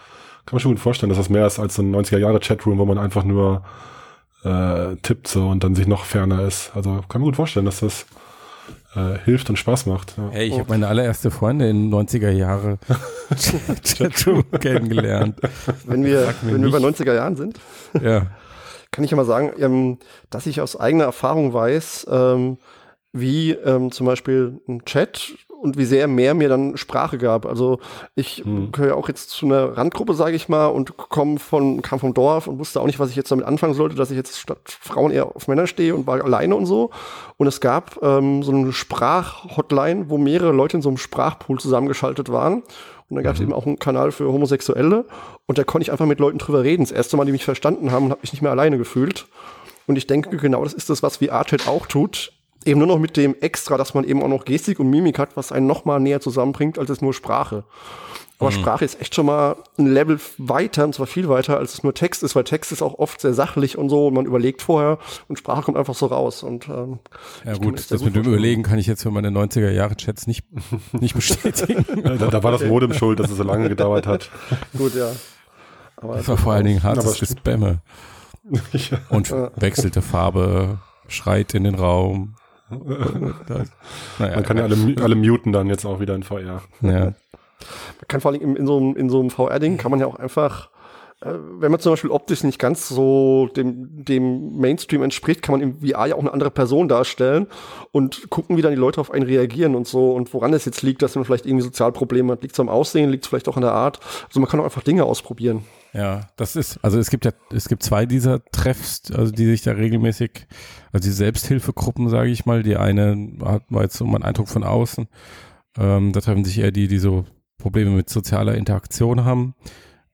[0.46, 2.78] kann man schon gut vorstellen, dass das mehr ist als so ein 90er Jahre Chatroom,
[2.78, 3.64] wo man einfach nur
[4.46, 6.72] äh, tippt so und dann sich noch ferner ist.
[6.74, 8.06] Also kann man gut vorstellen, dass das
[8.98, 10.18] äh, hilft und Spaß macht.
[10.18, 10.30] Ja.
[10.32, 12.80] Hey, ich habe meine allererste Freundin in 90er Jahre
[13.84, 15.40] Chatroom kennengelernt.
[15.86, 17.60] Wenn wir, wenn wir bei 90er Jahren sind,
[18.02, 18.28] ja.
[18.92, 22.58] kann ich ja mal sagen, ähm, dass ich aus eigener Erfahrung weiß, ähm,
[23.14, 27.46] wie ähm, zum Beispiel ein Chat und wie sehr mehr mir dann Sprache gab.
[27.46, 27.80] Also
[28.16, 28.72] ich hm.
[28.72, 32.48] gehöre auch jetzt zu einer Randgruppe, sage ich mal, und komm von, kam vom Dorf
[32.48, 35.12] und wusste auch nicht, was ich jetzt damit anfangen sollte, dass ich jetzt statt Frauen
[35.12, 36.92] eher auf Männer stehe und war alleine und so.
[37.38, 42.32] Und es gab ähm, so eine Sprachhotline, wo mehrere Leute in so einem Sprachpool zusammengeschaltet
[42.32, 42.64] waren.
[43.10, 43.48] Und dann gab es mhm.
[43.48, 45.06] eben auch einen Kanal für Homosexuelle.
[45.46, 46.84] Und da konnte ich einfach mit Leuten drüber reden.
[46.84, 49.28] Das erste Mal, die mich verstanden haben und habe mich nicht mehr alleine gefühlt.
[49.88, 52.34] Und ich denke, genau das ist das, was VR-Chat auch tut
[52.66, 55.38] Eben nur noch mit dem Extra, dass man eben auch noch Gestik und Mimik hat,
[55.38, 57.64] was einen noch mal näher zusammenbringt, als es nur Sprache.
[58.40, 58.56] Aber mhm.
[58.56, 61.94] Sprache ist echt schon mal ein Level weiter, und zwar viel weiter, als es nur
[61.94, 65.00] Text ist, weil Text ist auch oft sehr sachlich und so, und man überlegt vorher
[65.28, 66.44] und Sprache kommt einfach so raus.
[66.44, 67.00] Und, ähm,
[67.46, 70.46] ja gut, das, das mit dem Überlegen kann ich jetzt für meine 90er-Jahre-Chats nicht,
[70.92, 71.86] nicht bestätigen.
[72.04, 74.30] da, da, war das Modem schuld, dass es so lange gedauert hat.
[74.78, 75.12] gut, ja.
[75.96, 77.82] Aber das war vor allen Dingen hartes Gespamme.
[78.72, 79.00] ja.
[79.10, 82.36] Und wechselte Farbe, schreit in den Raum,
[84.20, 86.62] naja, Man kann ja alle, alle muten dann jetzt auch wieder in VR.
[86.82, 86.90] Ja.
[86.90, 87.16] Man
[88.08, 90.16] kann vor allem in, in so einem, in so einem VR-Ding kann man ja auch
[90.16, 90.70] einfach
[91.22, 95.62] äh, wenn man zum Beispiel optisch nicht ganz so dem, dem Mainstream entspricht, kann man
[95.62, 97.48] im VR ja auch eine andere Person darstellen
[97.92, 100.84] und gucken, wie dann die Leute auf einen reagieren und so und woran es jetzt
[100.84, 102.44] liegt, dass man vielleicht irgendwie Sozialprobleme hat.
[102.44, 104.00] Liegt es am Aussehen, liegt es vielleicht auch an der Art.
[104.28, 105.64] Also man kann auch einfach Dinge ausprobieren.
[105.98, 109.64] Ja, das ist, also es gibt ja, es gibt zwei dieser Treffs, also die sich
[109.64, 110.46] da regelmäßig,
[110.92, 114.64] also die Selbsthilfegruppen, sage ich mal, die eine hat war jetzt so mein Eindruck von
[114.64, 115.08] außen,
[115.76, 117.26] ähm, da treffen sich eher die, die so
[117.58, 119.56] Probleme mit sozialer Interaktion haben.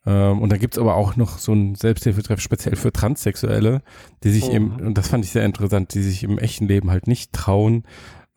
[0.06, 3.82] Ähm, und da gibt's aber auch noch so ein Selbsthilfetreff speziell für Transsexuelle,
[4.24, 4.52] die sich oh.
[4.52, 7.84] eben, und das fand ich sehr interessant, die sich im echten Leben halt nicht trauen,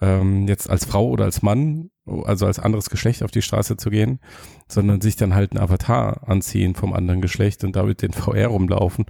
[0.00, 3.90] ähm, jetzt als Frau oder als Mann, also als anderes Geschlecht auf die Straße zu
[3.90, 4.20] gehen,
[4.68, 9.06] sondern sich dann halt ein Avatar anziehen vom anderen Geschlecht und damit den VR rumlaufen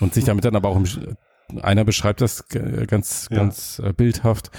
[0.00, 0.86] und sich damit dann aber auch im,
[1.62, 3.36] einer beschreibt das ganz, ja.
[3.38, 4.50] ganz äh, bildhaft,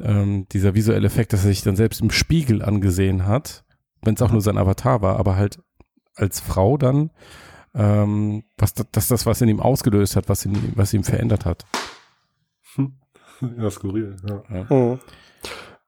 [0.00, 3.64] ähm, dieser visuelle Effekt, dass er sich dann selbst im Spiegel angesehen hat,
[4.02, 5.58] wenn es auch nur sein Avatar war, aber halt
[6.14, 7.10] als Frau dann,
[7.74, 11.64] ähm, was das, das, was in ihm ausgelöst hat, was, ihn, was ihm verändert hat.
[13.56, 14.16] Ja, skurril.
[14.28, 14.42] Ja.
[14.52, 14.74] ja.
[14.74, 14.98] Mhm.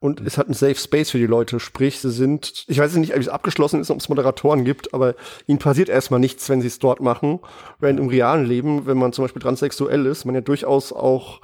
[0.01, 3.15] Und es hat ein Safe Space für die Leute, sprich, sie sind, ich weiß nicht,
[3.15, 5.15] ob es abgeschlossen ist, ob es Moderatoren gibt, aber
[5.47, 7.41] ihnen passiert erstmal nichts, wenn sie es dort machen.
[7.81, 11.43] Während im realen Leben, wenn man zum Beispiel transsexuell ist, man ja durchaus auch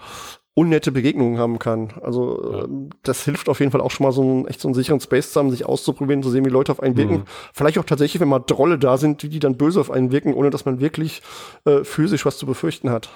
[0.55, 1.93] unnette Begegnungen haben kann.
[2.01, 2.65] Also ja.
[2.65, 5.01] Ähm, das hilft auf jeden Fall auch schon mal so einen echt so einen sicheren
[5.01, 7.19] Space zusammen, sich auszuprobieren, zu sehen, wie Leute auf einen wirken.
[7.19, 7.25] Mhm.
[7.53, 10.33] Vielleicht auch tatsächlich, wenn mal Drolle da sind, die, die dann böse auf einen wirken,
[10.33, 11.21] ohne dass man wirklich
[11.67, 13.11] äh, physisch was zu befürchten hat.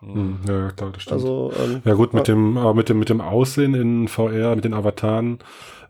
[0.00, 0.38] Mhm.
[0.46, 1.20] Ja, klar, das stimmt.
[1.20, 4.64] Also, ähm, ja gut, mit dem, aber mit dem, mit dem Aussehen in VR, mit
[4.64, 5.38] den Avataren,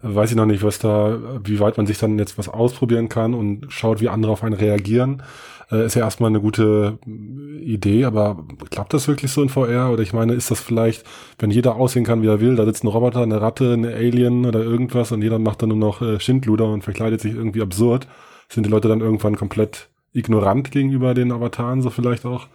[0.03, 3.09] äh, weiß ich noch nicht, was da, wie weit man sich dann jetzt was ausprobieren
[3.09, 5.23] kann und schaut, wie andere auf einen reagieren.
[5.71, 9.90] Äh, ist ja erstmal eine gute äh, Idee, aber klappt das wirklich so in VR?
[9.92, 11.05] Oder ich meine, ist das vielleicht,
[11.38, 14.47] wenn jeder aussehen kann, wie er will, da sitzt ein Roboter, eine Ratte, eine Alien
[14.47, 18.07] oder irgendwas und jeder macht dann nur noch äh, Schindluder und verkleidet sich irgendwie absurd.
[18.49, 22.47] Sind die Leute dann irgendwann komplett ignorant gegenüber den Avataren, so vielleicht auch?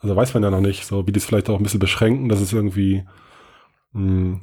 [0.00, 2.28] Also weiß man ja noch nicht, so wie die es vielleicht auch ein bisschen beschränken,
[2.28, 3.04] dass es irgendwie
[3.92, 4.40] mh, hm,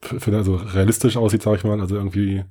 [0.00, 1.80] für, also realistisch aussieht, sag ich mal.
[1.80, 2.44] Also irgendwie,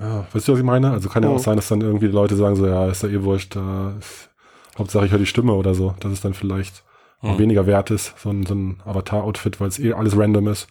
[0.00, 0.90] ja, weißt du, was ich meine?
[0.90, 3.08] Also kann ja auch sein, dass dann irgendwie die Leute sagen so, ja, ist ja
[3.08, 4.30] eh wurscht, da ist,
[4.78, 6.84] Hauptsache ich höre die Stimme oder so, dass es dann vielleicht
[7.22, 7.38] mhm.
[7.38, 10.68] weniger wert ist, so ein, so ein Avatar-Outfit, weil es eh alles random ist.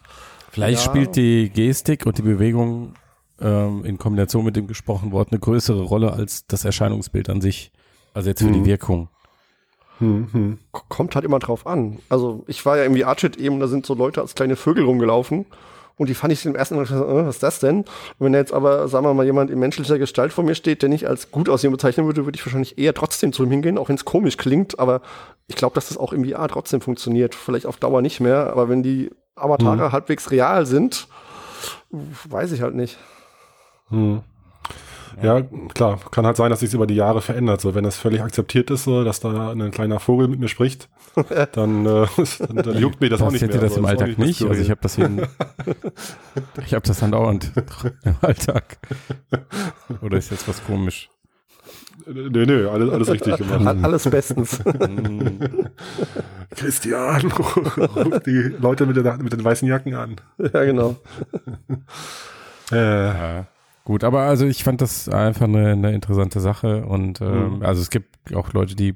[0.50, 0.90] Vielleicht ja.
[0.90, 2.94] spielt die Gestik und die Bewegung
[3.40, 7.72] ähm, in Kombination mit dem gesprochenen Wort eine größere Rolle als das Erscheinungsbild an sich.
[8.14, 8.54] Also jetzt für mhm.
[8.54, 9.10] die Wirkung.
[9.98, 11.98] Hm, Kommt halt immer drauf an.
[12.08, 15.46] Also ich war ja irgendwie Archit eben, da sind so Leute als kleine Vögel rumgelaufen.
[15.98, 17.78] Und die fand ich im ersten Mal, äh, was ist das denn?
[17.78, 17.86] Und
[18.18, 21.08] wenn jetzt aber, sagen wir mal, jemand in menschlicher Gestalt vor mir steht, der nicht
[21.08, 23.96] als gut aussehen bezeichnen würde, würde ich wahrscheinlich eher trotzdem zu ihm hingehen, auch wenn
[23.96, 24.78] es komisch klingt.
[24.78, 25.00] Aber
[25.46, 27.34] ich glaube, dass das auch im VR trotzdem funktioniert.
[27.34, 29.92] Vielleicht auf Dauer nicht mehr, aber wenn die Avatare hm.
[29.92, 31.08] halbwegs real sind,
[31.90, 32.98] weiß ich halt nicht.
[33.88, 34.20] Hm.
[35.22, 37.60] Ja, klar, kann halt sein, dass sich über die Jahre verändert.
[37.60, 40.88] So, wenn das völlig akzeptiert ist, so, dass da ein kleiner Vogel mit mir spricht,
[41.52, 42.06] dann, äh,
[42.38, 43.50] dann, dann juckt mir das, das auch nicht mehr.
[43.50, 44.42] Hätte das im Alltag nicht.
[44.42, 45.08] Also ich habe das hier,
[46.66, 47.52] ich habe das andauernd
[48.04, 48.78] im Alltag.
[50.02, 51.08] Oder ist jetzt was komisch?
[52.06, 53.76] Nö, nö, alles, alles richtig gemacht.
[53.82, 54.60] Alles bestens.
[56.54, 60.16] Christian, ruf die Leute mit, der, mit den weißen Jacken an.
[60.38, 60.96] Ja, genau.
[62.70, 63.06] äh.
[63.06, 63.46] Ja.
[63.86, 67.62] Gut, aber also ich fand das einfach eine, eine interessante Sache und ähm, mhm.
[67.62, 68.92] also es gibt auch Leute, die,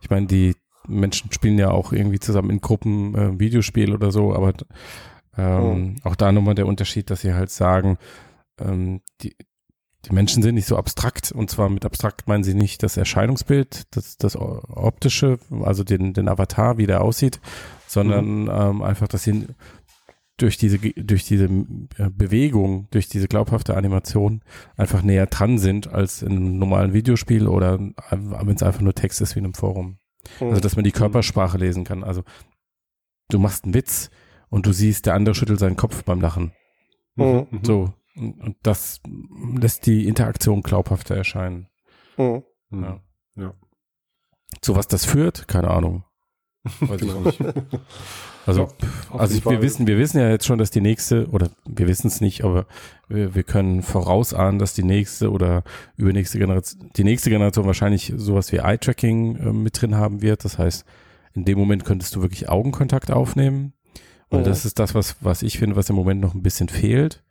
[0.00, 0.56] ich meine, die
[0.88, 4.54] Menschen spielen ja auch irgendwie zusammen in Gruppen äh, Videospiel oder so, aber
[5.36, 6.08] ähm, oh.
[6.08, 7.98] auch da nochmal der Unterschied, dass sie halt sagen,
[8.58, 9.36] ähm, die,
[10.06, 13.82] die Menschen sind nicht so abstrakt und zwar mit abstrakt meinen sie nicht das Erscheinungsbild,
[13.94, 17.38] das, das optische, also den, den Avatar, wie der aussieht,
[17.86, 18.50] sondern mhm.
[18.50, 19.46] ähm, einfach, dass sie
[20.42, 24.42] durch diese, durch diese äh, Bewegung, durch diese glaubhafte Animation
[24.76, 29.20] einfach näher dran sind als in einem normalen Videospiel oder wenn es einfach nur Text
[29.20, 29.98] ist wie in einem Forum.
[30.40, 30.48] Mhm.
[30.48, 30.96] Also, dass man die mhm.
[30.96, 32.02] Körpersprache lesen kann.
[32.02, 32.24] Also,
[33.28, 34.10] du machst einen Witz
[34.50, 36.52] und du siehst, der andere schüttelt seinen Kopf beim Lachen.
[37.14, 37.46] Mhm.
[37.50, 37.60] mhm.
[37.64, 37.94] So.
[38.14, 39.00] Und das
[39.54, 41.68] lässt die Interaktion glaubhafter erscheinen.
[42.16, 42.42] Mhm.
[42.72, 43.00] Ja.
[43.36, 43.54] ja.
[44.60, 46.04] Zu was das führt, keine Ahnung.
[46.80, 47.40] Weiß ich nicht.
[48.46, 51.50] Also, ja, also ich, wir wissen, wir wissen ja jetzt schon, dass die nächste, oder
[51.66, 52.66] wir wissen es nicht, aber
[53.08, 55.62] wir, wir können vorausahnen, dass die nächste oder
[55.96, 60.44] übernächste Generation, die nächste Generation wahrscheinlich sowas wie Eye-Tracking äh, mit drin haben wird.
[60.44, 60.84] Das heißt,
[61.34, 63.74] in dem Moment könntest du wirklich Augenkontakt aufnehmen.
[64.28, 64.44] Und oh.
[64.44, 67.22] das ist das, was, was ich finde, was im Moment noch ein bisschen fehlt.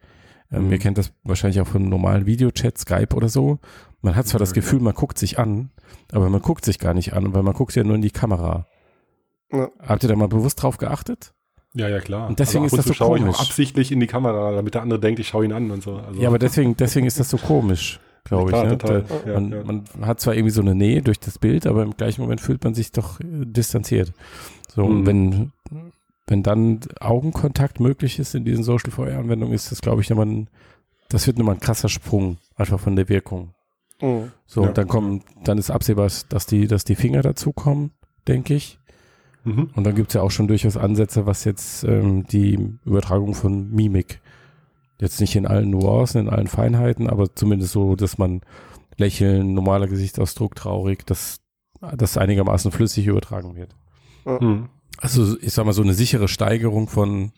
[0.51, 0.71] Ähm, mhm.
[0.71, 3.59] Ihr kennt das wahrscheinlich auch von normalen Videochat, Skype oder so.
[4.01, 5.71] Man hat zwar das Gefühl, man guckt sich an,
[6.11, 8.67] aber man guckt sich gar nicht an, weil man guckt ja nur in die Kamera.
[9.51, 9.69] Ja.
[9.79, 11.33] Habt ihr da mal bewusst drauf geachtet?
[11.73, 12.27] Ja, ja, klar.
[12.27, 13.21] Und deswegen also ist das so komisch.
[13.21, 15.81] Ich auch absichtlich in die Kamera, damit der andere denkt, ich schaue ihn an und
[15.81, 15.95] so.
[15.95, 16.19] Also.
[16.19, 18.57] Ja, aber deswegen, deswegen ist das so komisch, glaube ich.
[18.57, 18.77] Ne?
[18.77, 19.63] Da, ja, man, ja.
[19.63, 22.63] man, hat zwar irgendwie so eine Nähe durch das Bild, aber im gleichen Moment fühlt
[22.63, 24.11] man sich doch äh, distanziert.
[24.67, 24.91] So, mhm.
[24.91, 25.51] und wenn,
[26.27, 30.49] wenn dann Augenkontakt möglich ist in diesen Social VR-Anwendungen, ist das, glaube ich, nochmal ein,
[31.07, 33.53] das wird nochmal ein krasser Sprung, einfach von der Wirkung.
[34.01, 34.31] Mhm.
[34.45, 37.91] So, und dann kommen, dann ist absehbar, dass die, dass die Finger dazukommen,
[38.27, 38.77] denke ich.
[39.43, 39.69] Mhm.
[39.75, 43.71] Und dann gibt es ja auch schon durchaus Ansätze, was jetzt ähm, die Übertragung von
[43.71, 44.21] Mimik,
[44.99, 48.41] jetzt nicht in allen Nuancen, in allen Feinheiten, aber zumindest so, dass man
[48.97, 51.39] Lächeln, normaler Gesichtsausdruck, traurig, dass
[51.95, 53.75] das einigermaßen flüssig übertragen wird.
[54.25, 54.69] Mhm.
[54.97, 57.31] Also ich sag mal, so eine sichere Steigerung von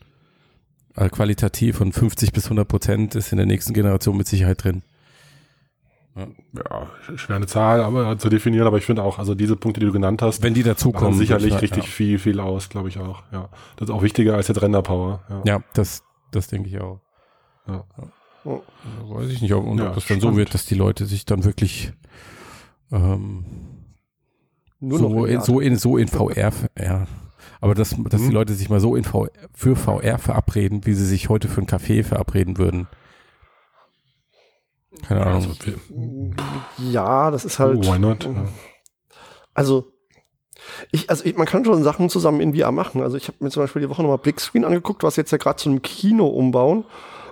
[0.95, 4.83] äh, qualitativ von 50 bis 100 Prozent ist in der nächsten Generation mit Sicherheit drin.
[6.15, 6.27] Ja.
[6.53, 9.87] ja, schwer eine Zahl aber zu definieren, aber ich finde auch, also diese Punkte, die
[9.87, 11.89] du genannt hast, wenn die dazukommen, sicherlich richtig ja.
[11.89, 13.23] viel, viel aus, glaube ich auch.
[13.31, 15.23] Ja, das ist auch wichtiger als jetzt Renderpower.
[15.29, 16.99] Ja, ja das, das denke ich auch.
[17.67, 17.83] Ja.
[17.97, 18.61] ja.
[19.09, 21.45] Weiß ich nicht, ob, und ob das dann so wird, dass die Leute sich dann
[21.45, 21.93] wirklich
[22.91, 23.45] ähm,
[24.79, 27.07] Nur so, in, so in so in VR, ja,
[27.61, 28.27] aber dass, dass mhm.
[28.27, 31.61] die Leute sich mal so in VR, für VR verabreden, wie sie sich heute für
[31.61, 32.87] einen Café verabreden würden.
[35.07, 35.55] Keine Ahnung.
[35.59, 35.73] Also,
[36.77, 37.85] ja, das ist halt.
[37.85, 38.29] Why not?
[39.53, 39.93] Also,
[40.91, 43.01] ich, also ich, man kann schon Sachen zusammen in VR machen.
[43.01, 45.57] Also ich habe mir zum Beispiel die Woche nochmal Blickscreen angeguckt, was jetzt ja gerade
[45.57, 46.85] zu einem Kino umbauen.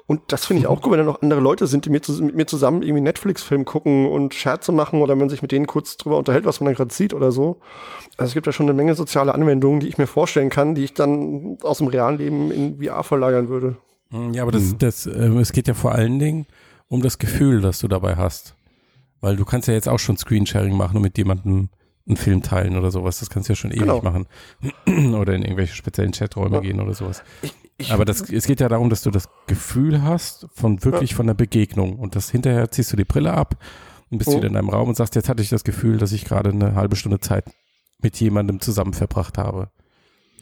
[0.08, 2.21] Und das finde ich auch gut, wenn da noch andere Leute sind, die mir zu,
[2.24, 5.97] mit mir zusammen irgendwie Netflix-Film gucken und Scherze machen oder man sich mit denen kurz
[5.97, 7.62] drüber unterhält, was man dann gerade sieht oder so.
[8.17, 10.84] Also es gibt ja schon eine Menge soziale Anwendungen, die ich mir vorstellen kann, die
[10.84, 13.78] ich dann aus dem realen Leben in VR verlagern würde.
[14.34, 14.78] Ja, aber das, mhm.
[14.80, 16.45] das, äh, es geht ja vor allen Dingen
[16.92, 18.54] um das Gefühl, das du dabei hast.
[19.22, 21.70] Weil du kannst ja jetzt auch schon Screensharing machen und mit jemandem
[22.06, 23.20] einen Film teilen oder sowas.
[23.20, 24.02] Das kannst du ja schon ewig genau.
[24.02, 24.28] machen.
[25.16, 26.62] oder in irgendwelche speziellen Chaträume ja.
[26.62, 27.24] gehen oder sowas.
[27.44, 31.12] Ich, ich, Aber das, es geht ja darum, dass du das Gefühl hast von wirklich
[31.12, 31.16] ja.
[31.16, 31.98] von der Begegnung.
[31.98, 33.56] Und das hinterher ziehst du die Brille ab
[34.10, 34.36] und bist oh.
[34.36, 36.76] wieder in deinem Raum und sagst, jetzt hatte ich das Gefühl, dass ich gerade eine
[36.76, 37.46] halbe Stunde Zeit
[38.00, 39.70] mit jemandem zusammen verbracht habe.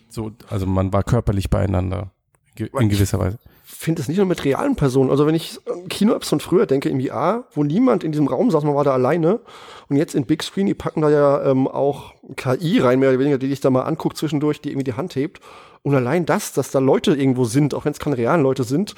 [0.09, 2.09] So, also man war körperlich beieinander.
[2.57, 3.37] In gewisser Weise
[3.71, 5.09] finde es nicht nur mit realen Personen.
[5.09, 8.63] Also wenn ich Kino-Apps von früher denke, in VR, wo niemand in diesem Raum saß,
[8.63, 9.39] man war da alleine.
[9.89, 13.19] Und jetzt in Big Screen, die packen da ja ähm, auch KI rein, mehr oder
[13.19, 15.39] weniger, die dich da mal anguckt zwischendurch, die irgendwie die Hand hebt.
[15.83, 18.95] Und allein das, dass da Leute irgendwo sind, auch wenn es keine realen Leute sind,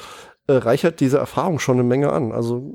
[0.47, 2.31] äh, reichert diese Erfahrung schon eine Menge an.
[2.31, 2.71] Also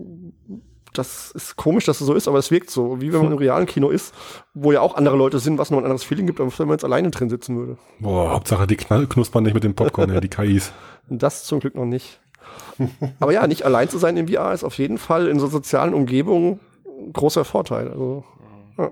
[0.92, 3.38] das ist komisch, dass es so ist, aber es wirkt so, wie wenn man im
[3.38, 4.14] realen Kino ist,
[4.54, 6.74] wo ja auch andere Leute sind, was noch ein anderes Feeling gibt, als wenn man
[6.74, 7.76] jetzt alleine drin sitzen würde.
[8.00, 10.72] Boah, Hauptsache die knuspern nicht mit dem Popcorn, ja, die KIs.
[11.08, 12.20] Das zum Glück noch nicht.
[13.20, 15.94] aber ja, nicht allein zu sein im VR ist auf jeden Fall in so sozialen
[15.94, 17.88] Umgebungen ein großer Vorteil.
[17.88, 18.24] Also,
[18.78, 18.90] ja.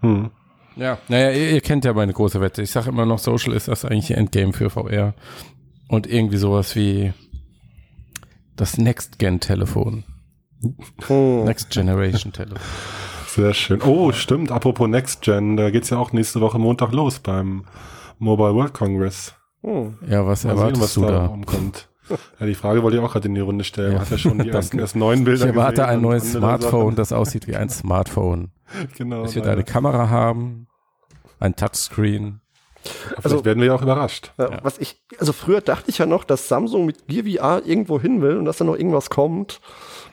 [0.00, 0.30] Hm.
[0.76, 2.62] Ja, naja, ihr, ihr kennt ja meine große Wette.
[2.62, 5.14] Ich sage immer noch, Social ist das eigentliche Endgame für VR.
[5.88, 7.14] Und irgendwie sowas wie
[8.56, 10.04] das Next-Gen-Telefon.
[11.06, 11.44] Hm.
[11.44, 12.58] Next Generation Telefon.
[13.28, 13.82] Sehr schön.
[13.82, 14.50] Oh, stimmt.
[14.50, 17.64] Apropos Next Gen, da geht's ja auch nächste Woche Montag los beim
[18.18, 19.34] Mobile World Congress.
[19.66, 19.98] Hm.
[20.08, 21.26] Ja, was Mal sehen, erwartest was du da da?
[21.26, 21.88] umkommt.
[22.38, 23.92] Ja, die Frage wollte ich auch gerade in die Runde stellen.
[23.92, 23.98] Ja.
[23.98, 24.00] Ja.
[24.02, 26.80] Hat ja schon die Das- ersten erst neuen Bilder Ich erwarte gesehen ein neues Smartphone,
[26.90, 26.96] Sachen.
[26.96, 28.50] das aussieht wie ein Smartphone.
[28.96, 29.24] Genau.
[29.24, 30.66] Es wird eine Kamera haben,
[31.40, 32.40] ein Touchscreen.
[32.82, 34.32] Vielleicht Also- werden wir ja auch überrascht.
[34.38, 34.58] Ja, Ja.
[34.62, 38.22] Was ich, also früher dachte ich ja noch, dass Samsung mit Gear VR irgendwo hin
[38.22, 39.60] will und dass da noch irgendwas kommt.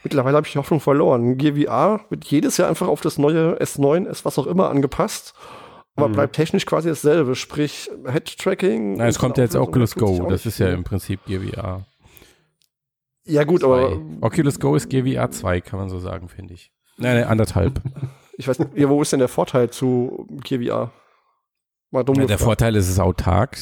[0.03, 1.37] Mittlerweile habe ich die Hoffnung verloren.
[1.37, 5.33] Gear VR wird jedes Jahr einfach auf das neue S9, S was auch immer angepasst,
[5.95, 6.13] aber Mhm.
[6.13, 8.97] bleibt technisch quasi dasselbe, sprich Head-Tracking.
[8.97, 10.27] Nein, es kommt ja jetzt Oculus Go.
[10.27, 11.85] Das ist ja im Prinzip Gear VR.
[13.25, 13.99] Ja gut, aber 2.
[14.21, 16.71] Oculus Go ist Gear VR 2, kann man so sagen, finde ich.
[16.97, 17.81] Nein, nein, anderthalb.
[18.37, 20.91] ich weiß nicht, wo ist denn der Vorteil zu Gear VR?
[21.91, 22.39] Mal dumm Ja, der.
[22.39, 23.57] Vorteil ist, es ist autark.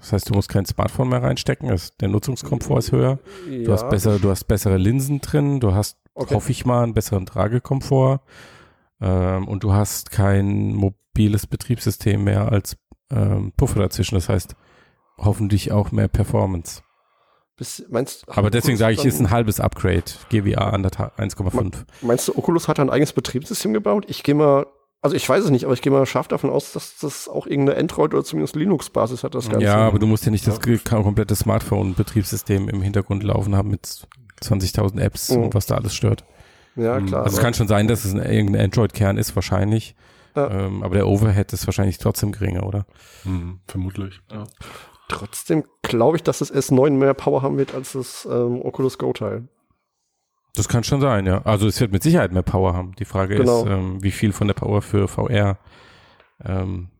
[0.00, 1.68] Das heißt, du musst kein Smartphone mehr reinstecken.
[1.68, 3.18] Das, der Nutzungskomfort ist höher.
[3.46, 5.60] Du Ja, hast besser, du hast bessere Linsen drin.
[5.60, 6.34] Du hast, Okay.
[6.34, 8.20] hoffe ich mal, einen besseren Tragekomfort.
[9.00, 10.74] Ähm, und du hast kein
[11.14, 12.76] mobiles Betriebssystem mehr als
[13.10, 14.16] ähm, Puffer dazwischen.
[14.16, 14.56] Das heißt,
[15.18, 16.82] hoffentlich auch mehr Performance.
[17.56, 20.02] Bis, meinst, Aber deswegen sage ich, ist ein halbes Upgrade.
[20.28, 21.84] GWA anderthalb- 1,5.
[22.02, 24.06] Meinst du, Oculus hat ein eigenes Betriebssystem gebaut?
[24.08, 24.66] Ich gehe mal,
[25.02, 27.46] also ich weiß es nicht, aber ich gehe mal scharf davon aus, dass das auch
[27.46, 29.64] irgendeine Android- oder zumindest Linux-Basis hat, das Ganze.
[29.64, 33.86] Ja, aber du musst ja nicht das komplette Smartphone-Betriebssystem im Hintergrund laufen haben mit
[34.42, 35.44] 20.000 Apps Mhm.
[35.44, 36.24] und was da alles stört.
[36.74, 37.06] Ja, Mhm.
[37.06, 37.22] klar.
[37.22, 39.94] Also es kann schon sein, dass es ein, irgendein Android-Kern ist, wahrscheinlich.
[40.34, 40.50] Ja.
[40.50, 42.86] Ähm, aber der Overhead ist wahrscheinlich trotzdem geringer, oder?
[43.22, 44.20] Hm, vermutlich.
[44.32, 44.44] Ja.
[45.08, 49.48] Trotzdem glaube ich, dass das S9 mehr Power haben wird als das ähm, Oculus Go-Teil.
[50.56, 51.42] Das kann schon sein, ja.
[51.42, 52.94] Also es wird mit Sicherheit mehr Power haben.
[52.98, 53.64] Die Frage Genau.
[53.64, 55.58] ist, ähm, wie viel von der Power für VR
[56.44, 56.90] ähm,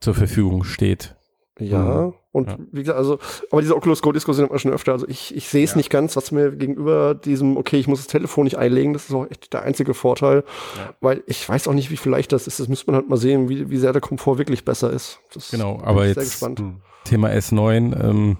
[0.00, 1.16] zur Verfügung steht.
[1.58, 2.14] Ja, Mhm.
[2.32, 2.56] Und Ja.
[2.72, 3.18] wie gesagt, also,
[3.50, 4.92] aber diese Oculus Go-Diskussion hat man schon öfter.
[4.92, 5.76] Also ich, ich sehe es Ja.
[5.76, 9.14] nicht ganz, was mir gegenüber diesem, okay, ich muss das Telefon nicht einlegen, das ist
[9.14, 10.44] auch echt der einzige Vorteil.
[10.76, 10.94] Ja.
[11.00, 12.58] Weil ich weiß auch nicht, wie viel leicht das ist.
[12.58, 15.20] Das müsste man halt mal sehen, wie, wie sehr der Komfort wirklich besser ist.
[15.34, 16.58] Das Genau, aber jetzt- gespannt.
[16.58, 16.80] Hm.
[17.04, 18.36] Thema S9, ähm,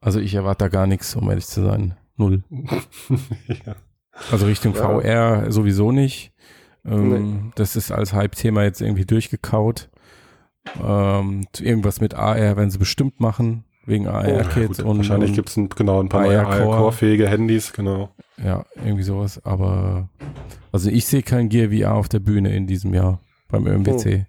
[0.00, 1.96] also ich erwarte da gar nichts, um ehrlich zu sein.
[2.16, 2.42] Null.
[4.30, 4.74] Also Richtung.
[4.74, 6.32] VR sowieso nicht.
[6.84, 9.88] Ähm, Das ist als Hype-Thema jetzt irgendwie durchgekaut.
[10.82, 15.36] Ähm, irgendwas mit AR werden sie bestimmt machen, wegen Ja, AR-Kits gut, und, wahrscheinlich und
[15.36, 16.76] gibt's ein, genau ein paar neue AR-Core.
[16.78, 18.10] Core-fähige Handys, genau.
[18.42, 19.44] ja, irgendwie sowas.
[19.44, 20.08] Aber
[20.72, 24.26] also ich sehe kein Gear VR auf der Bühne in diesem Jahr beim ÖMWC.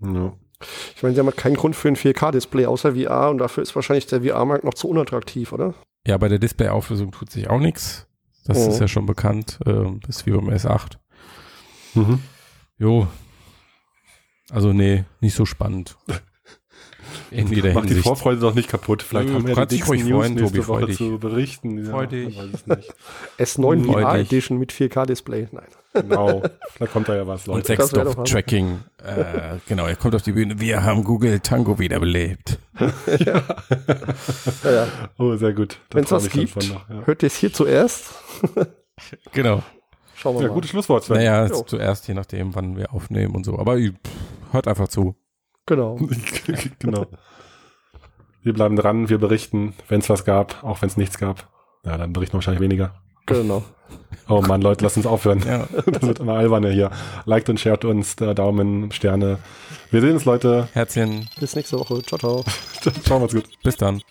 [0.00, 0.32] Ja.
[0.96, 3.74] Ich meine, sie haben halt keinen Grund für ein 4K-Display außer VR und dafür ist
[3.76, 5.74] wahrscheinlich der VR-Markt noch zu unattraktiv, oder?
[6.06, 8.06] Ja, bei der Display-Auflösung tut sich auch nichts.
[8.46, 8.70] Das Oh.
[8.70, 9.58] ist ja schon bekannt.
[9.66, 10.92] Ähm, ist wie beim S8.
[11.94, 12.20] Mhm.
[12.78, 13.06] Jo.
[14.50, 15.96] Also nee, nicht so spannend.
[17.30, 18.06] In jeder Mach die Hinsicht.
[18.06, 19.02] Vorfreude doch nicht kaputt.
[19.02, 20.96] Vielleicht Nö, haben wir ja die dicksten News freuen, nächste Tobi, Woche dich.
[20.96, 21.84] zu berichten.
[21.84, 22.38] Ja, Freu man dich.
[22.38, 22.94] weiß es nicht.
[23.38, 24.32] S9 Freu VR dich.
[24.32, 25.48] Edition mit 4K-Display.
[25.52, 25.64] Nein.
[25.92, 26.42] Genau.
[26.78, 27.76] Da kommt da ja was, Und Leute.
[27.76, 28.78] Doch Sextop-Tracking.
[29.04, 30.60] Äh, genau, er kommt auf die Bühne.
[30.60, 32.58] Wir haben Google Tango wiederbelebt.
[32.78, 33.42] Ja,
[34.64, 34.86] ja.
[35.18, 35.78] Oh, sehr gut.
[35.90, 37.02] Wenn es was gibt, noch, ja.
[37.06, 38.14] hört ihr es hier zuerst.
[39.32, 39.62] Genau.
[40.18, 40.54] Schauen wir ja, mal.
[40.54, 41.18] gutes Schlusswort, Sven.
[41.18, 41.62] Naja, Jo.
[41.62, 43.56] zuerst, je nachdem, wann wir aufnehmen und so.
[43.58, 43.92] Aber pff,
[44.52, 45.14] hört einfach zu.
[45.66, 45.96] Genau.
[46.80, 47.06] genau.
[48.42, 51.48] Wir bleiben dran, wir berichten, wenn es was gab, auch wenn es nichts gab.
[51.84, 52.94] Ja, dann berichten wir wahrscheinlich weniger.
[53.26, 53.62] Genau.
[54.28, 55.42] Oh Mann, Leute, lasst uns aufhören.
[55.46, 55.66] Ja.
[55.86, 56.90] Das wird immer alberner hier.
[57.24, 59.38] Liked und shared uns, der Daumen, Sterne.
[59.90, 60.68] Wir sehen uns, Leute.
[60.74, 62.02] Herzchen, Bis nächste Woche.
[62.02, 62.44] Ciao, ciao.
[63.04, 63.48] Ciao, macht's gut.
[63.62, 64.02] bis dann.